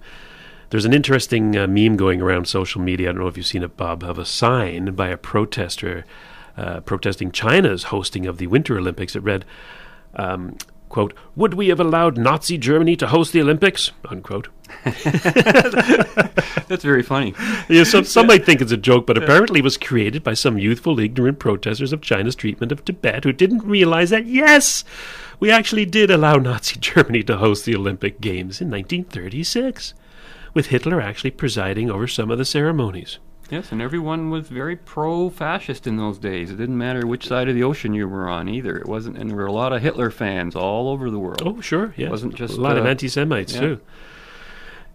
[0.70, 3.08] There's an interesting uh, meme going around social media.
[3.08, 6.04] I don't know if you've seen it, Bob, of a sign by a protester
[6.58, 9.16] uh, protesting China's hosting of the Winter Olympics.
[9.16, 9.46] It read,
[10.14, 10.58] um,
[10.88, 13.92] quote, would we have allowed Nazi Germany to host the Olympics?
[14.08, 14.48] Unquote.
[16.68, 17.34] That's very funny.
[17.68, 20.58] Yeah, some, some might think it's a joke, but apparently it was created by some
[20.58, 24.84] youthful, ignorant protesters of China's treatment of Tibet who didn't realize that, yes,
[25.40, 29.94] we actually did allow Nazi Germany to host the Olympic Games in 1936,
[30.54, 33.18] with Hitler actually presiding over some of the ceremonies.
[33.50, 36.50] Yes, and everyone was very pro-fascist in those days.
[36.50, 38.76] It didn't matter which side of the ocean you were on either.
[38.76, 41.42] It wasn't, and there were a lot of Hitler fans all over the world.
[41.44, 42.06] Oh, sure, yeah.
[42.06, 43.60] It wasn't just a lot of uh, anti-Semites yeah.
[43.60, 43.80] too.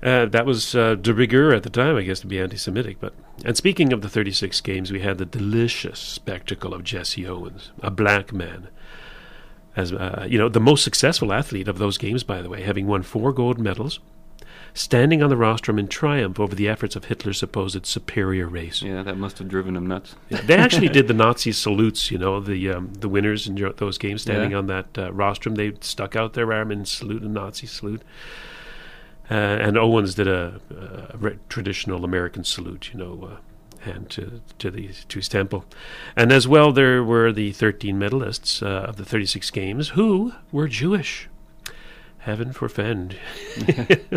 [0.03, 2.97] Uh, that was uh, de rigueur at the time, I guess, to be anti-Semitic.
[2.99, 7.71] But and speaking of the 36 games, we had the delicious spectacle of Jesse Owens,
[7.81, 8.67] a black man,
[9.75, 12.85] as uh, you know, the most successful athlete of those games, by the way, having
[12.85, 13.99] won four gold medals,
[14.73, 18.81] standing on the rostrum in triumph over the efforts of Hitler's supposed superior race.
[18.81, 20.15] Yeah, that must have driven him nuts.
[20.29, 23.97] Yeah, they actually did the Nazi salutes, you know, the um, the winners in those
[23.97, 24.57] games standing Yeah.
[24.57, 25.55] on that uh, rostrum.
[25.55, 28.01] They stuck out their arm and salute a Nazi salute.
[29.31, 30.59] Uh, and Owens did a,
[31.13, 33.37] a re- traditional American salute, you know, uh,
[33.85, 35.65] hand to to the to his temple.
[36.15, 40.67] And as well, there were the 13 medalists uh, of the 36 games who were
[40.67, 41.29] Jewish.
[42.19, 43.17] Heaven forfend.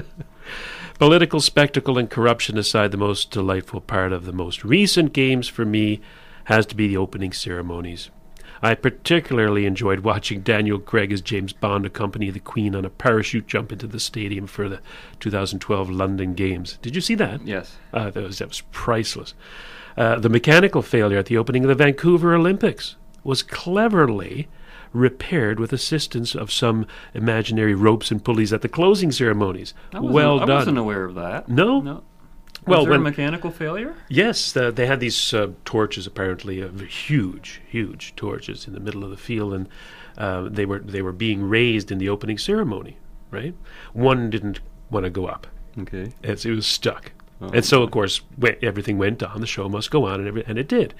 [0.99, 5.67] Political spectacle and corruption aside, the most delightful part of the most recent games for
[5.67, 6.01] me
[6.45, 8.11] has to be the opening ceremonies.
[8.63, 13.47] I particularly enjoyed watching Daniel Craig as James Bond accompany the Queen on a parachute
[13.47, 14.81] jump into the stadium for the
[15.21, 16.79] 2012 London Games.
[16.81, 17.47] Did you see that?
[17.47, 17.77] Yes.
[17.93, 19.35] Uh, that, was, that was priceless.
[19.99, 24.49] Uh, the mechanical failure at the opening of the Vancouver Olympics was cleverly
[24.97, 29.75] repaired with assistance of some imaginary ropes and pulleys at the closing ceremonies.
[29.93, 30.57] I well I done.
[30.57, 31.49] wasn't aware of that.
[31.49, 31.81] No.
[31.81, 32.03] No.
[32.67, 33.95] Well, was there when- a mechanical failure?
[34.09, 39.05] Yes, uh, they had these uh, torches, apparently uh, huge, huge torches in the middle
[39.05, 39.69] of the field, and
[40.19, 42.97] uh, they were they were being raised in the opening ceremony.
[43.31, 43.55] Right,
[43.93, 45.47] one didn't want to go up.
[45.79, 48.21] Okay, it was stuck, Oh, and so of course
[48.63, 49.41] everything went on.
[49.41, 50.93] The show must go on, and every, and it did.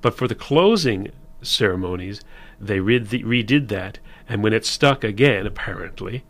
[0.00, 1.10] But for the closing
[1.42, 2.20] ceremonies,
[2.60, 3.98] they red the, redid that,
[4.28, 6.24] and when it stuck again, apparently.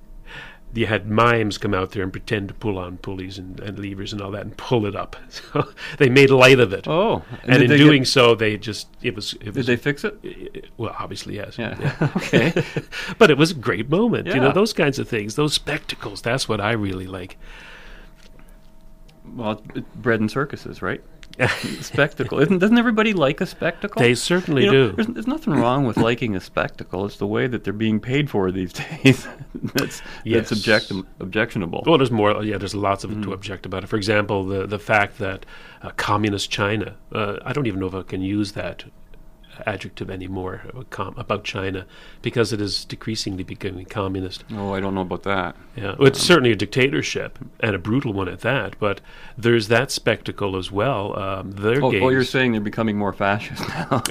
[0.75, 4.13] You had mimes come out there and pretend to pull on pulleys and, and levers
[4.13, 5.17] and all that and pull it up.
[5.31, 5.67] So
[5.97, 6.87] they made light of it.
[6.87, 9.33] Oh, and and, in doing get- so, they just it was.
[9.33, 10.69] It Did was they fix it?
[10.77, 11.57] well, obviously, yes.
[11.59, 11.75] Yeah.
[12.17, 12.53] Okay.
[13.19, 14.27] but it was a great moment.
[14.27, 14.35] Yeah.
[14.35, 16.21] You know, those kinds of things, those spectacles.
[16.21, 17.39] That's what I really like.
[19.25, 19.63] Well,
[19.95, 21.03] bread and circuses, right?
[21.81, 22.41] spectacle.
[22.41, 24.01] Isn't, doesn't everybody like a spectacle?
[24.03, 24.93] They certainly You know, do.
[24.97, 27.07] There's, there's nothing wrong with liking a spectacle.
[27.07, 28.73] It's the way that they're being paid for these
[29.03, 29.27] days.
[29.75, 30.49] that's Yes.
[30.49, 31.83] that's object, objectionable.
[31.87, 32.43] Well, there's more.
[32.43, 33.23] Yeah, there's lots of Mm.
[33.25, 33.87] to object about it.
[33.87, 35.47] For example, the the fact that
[35.83, 36.95] uh, communist China.
[37.13, 38.85] Uh, I don't even know if I can use that
[39.67, 40.63] adjective anymore
[40.99, 41.87] about, China
[42.23, 44.45] because it is decreasingly becoming communist.
[44.53, 45.57] Oh, I don't know about that.
[45.77, 48.77] Yeah, well, it's certainly a dictatorship and a brutal one at that.
[48.79, 49.01] But
[49.37, 51.19] there's that spectacle as well.
[51.19, 52.05] Um, their Oh, games.
[52.05, 54.03] oh, you're saying they're becoming more fascist now.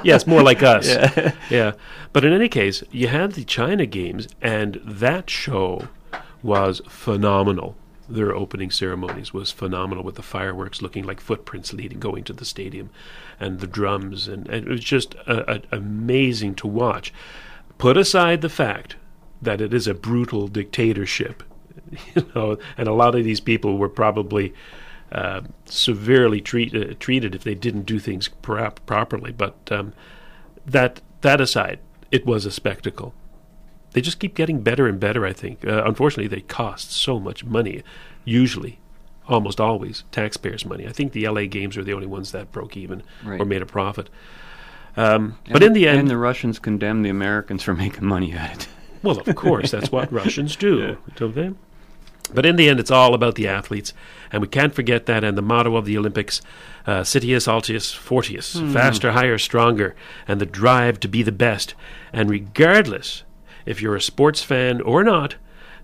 [0.04, 0.88] yes, more like us.
[0.88, 1.32] Yeah.
[1.50, 1.72] yeah.
[2.12, 5.88] But in any case, you had the China games, and that show
[6.42, 7.76] was phenomenal.
[8.08, 12.44] Their opening ceremonies was phenomenal with the fireworks looking like footprints leading going to the
[12.44, 12.90] stadium,
[13.38, 17.12] and the drums, and, and it was just a, a, amazing to watch.
[17.76, 18.96] Put aside the fact
[19.42, 21.42] that it is a brutal dictatorship,
[22.14, 24.54] you know, and a lot of these people were probably
[25.12, 29.32] uh, severely treat, uh, treated if they didn't do things pro- properly.
[29.32, 29.92] But um,
[30.66, 31.80] that that aside,
[32.10, 33.14] it was a spectacle.
[33.92, 35.24] They just keep getting better and better.
[35.26, 35.64] I think.
[35.66, 37.82] Uh, unfortunately, they cost so much money.
[38.24, 38.78] Usually,
[39.26, 40.86] almost always, taxpayers' money.
[40.86, 43.40] I think the LA games are the only ones that broke even Right.
[43.40, 44.08] or made a profit.
[44.96, 48.52] Um, but in the end, and the Russians condemn the Americans for making money at
[48.62, 48.68] it.
[49.02, 51.52] well, of course, that's what Russians do, don't they?
[52.34, 53.94] But in the end, it's all about the athletes,
[54.30, 55.24] and we can't forget that.
[55.24, 56.42] And the motto of the Olympics,
[56.86, 58.72] uh, "Citius Altius Fortius," Hmm.
[58.72, 59.94] faster, higher, stronger,
[60.26, 61.74] and the drive to be the best.
[62.12, 63.22] And regardless
[63.68, 65.36] if you're a sports fan or not,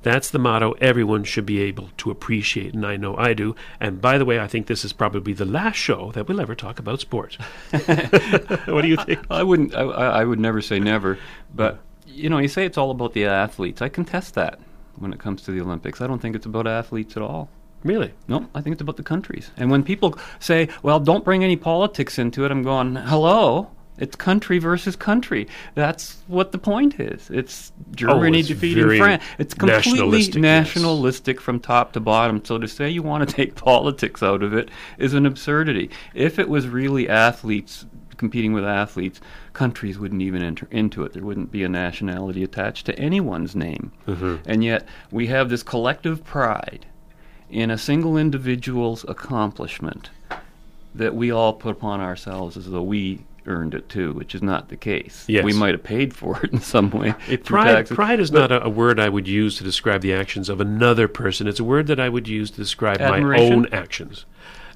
[0.03, 3.55] that's the motto everyone should be able to appreciate, and I know I do.
[3.81, 6.55] And by the way, I think this is probably the last show that we'll ever
[6.55, 7.37] talk about sports.
[7.71, 9.21] what do you think?
[9.31, 9.75] I wouldn't.
[9.75, 11.19] I, I I would never say never,
[11.55, 13.81] but you know, you say it's all about the athletes.
[13.83, 14.59] I contest that
[14.97, 16.01] when it comes to the Olympics.
[16.01, 17.49] I don't think it's about athletes at all.
[17.83, 18.15] Really?
[18.29, 19.51] No, I think it's about the countries.
[19.57, 24.17] And when people say, "Well, don't bring any politics into it," I'm going, "Hello." It's
[24.17, 25.47] country versus country.
[25.75, 27.31] That's what the point is.
[27.31, 29.23] It's Germany Oh, it's defeating France.
[29.39, 31.45] It's completely nationalistic, yes.
[31.45, 32.45] from top to bottom.
[32.45, 34.69] So to say you want to take politics out of it
[34.99, 35.91] is an absurdity.
[36.15, 37.87] If it was really athletes
[38.17, 39.21] competing with athletes,
[39.53, 41.13] countries wouldn't even enter into it.
[41.13, 43.93] There wouldn't be a nationality attached to anyone's name.
[44.07, 44.41] Mhm.
[44.47, 46.87] And yet we have this collective pride
[47.51, 50.11] in a single individual's accomplishment
[50.95, 54.69] that we all put upon ourselves as though we earned it too, which is not
[54.69, 55.25] the case.
[55.29, 55.45] Yes.
[55.45, 57.13] We might have paid for it in some way.
[57.27, 60.13] through Pride, pride is but- not a, a word I would use to describe the
[60.15, 61.47] actions of another person.
[61.47, 64.27] It's a word that I would use to describe my own actions.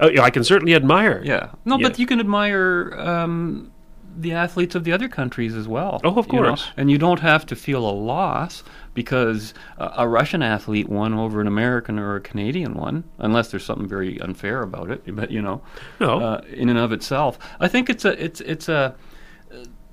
[0.01, 1.23] Oh, yeah, I can certainly admire.
[1.25, 1.51] Yeah.
[1.64, 1.89] No, Yeah.
[1.89, 3.73] but you can admire um,
[4.21, 6.01] the athletes of the other countries as well.
[6.05, 6.69] Oh, of you know, course.
[6.77, 8.64] And you don't have to feel a loss
[8.95, 13.64] because a, a Russian athlete won over an American or a Canadian one, unless there's
[13.64, 15.03] something very unfair about it.
[15.14, 15.62] But you know,
[16.01, 16.19] No.
[16.21, 18.95] uh, in and of itself, I think it's a it's it's a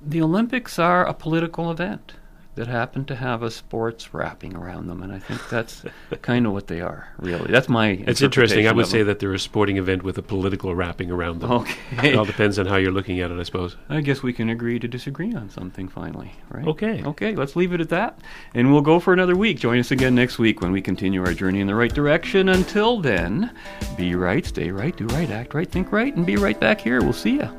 [0.04, 2.14] the Olympics are a political event
[2.56, 5.84] that happen to have a sports wrapping around them, and I think that's
[6.22, 7.08] kind of what they are.
[7.18, 7.90] Really, that's my.
[7.90, 8.66] It's interesting.
[8.66, 11.52] I would say that they're a sporting event with a political wrapping around them.
[11.52, 12.10] Okay.
[12.10, 13.76] It all depends on how you're looking at it, I suppose.
[13.88, 16.66] I guess we can agree to disagree on something finally, right?
[16.66, 17.04] Okay.
[17.04, 18.18] Okay, let's leave it at that.
[18.54, 19.58] And we'll go for another week.
[19.58, 22.48] Join us again next week when we continue our journey in the right direction.
[22.48, 23.52] Until then,
[23.96, 27.02] be right, stay right, do right, act right, think right, and be right back here.
[27.02, 27.50] We'll see ya.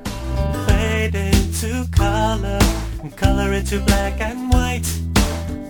[0.66, 2.76] Fade into color
[3.08, 4.88] and color into black and white.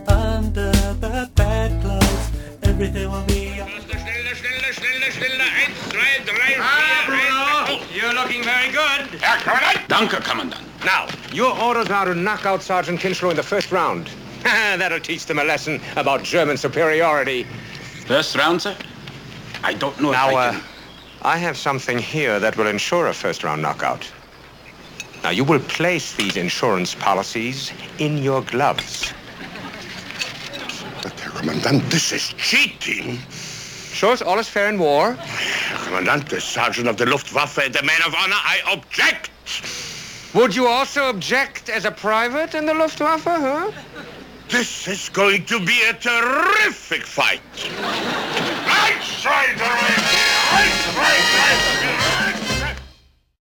[0.08, 2.32] Under the bedclothes,
[2.64, 3.62] everything will be.
[6.60, 9.22] Ah, Bruno, you're looking very good.
[9.88, 10.64] Danke, Commandant.
[10.84, 14.10] Now, your orders are to knock out Sergeant Kinchloe in the first round.
[14.44, 17.44] That'll teach them a lesson about German superiority.
[18.08, 18.76] First round, sir?
[19.64, 20.62] I don't know Now, if I uh, can...
[21.24, 24.12] I have something here that will ensure a first round knockout.
[25.24, 29.14] Now, you will place these insurance policies in your gloves.
[31.02, 33.20] But, Herr Commandant, this is cheating.
[33.98, 35.14] Schultz, all is fair in war.
[35.14, 39.32] Herr Commandant, the sergeant of the Luftwaffe the man of honor, I object.
[40.34, 43.72] Would you also object as a private in the Luftwaffe, huh?
[44.50, 47.42] This is going to be a terrific fight.
[47.82, 49.98] Right side, right,
[50.54, 52.37] right, right, right.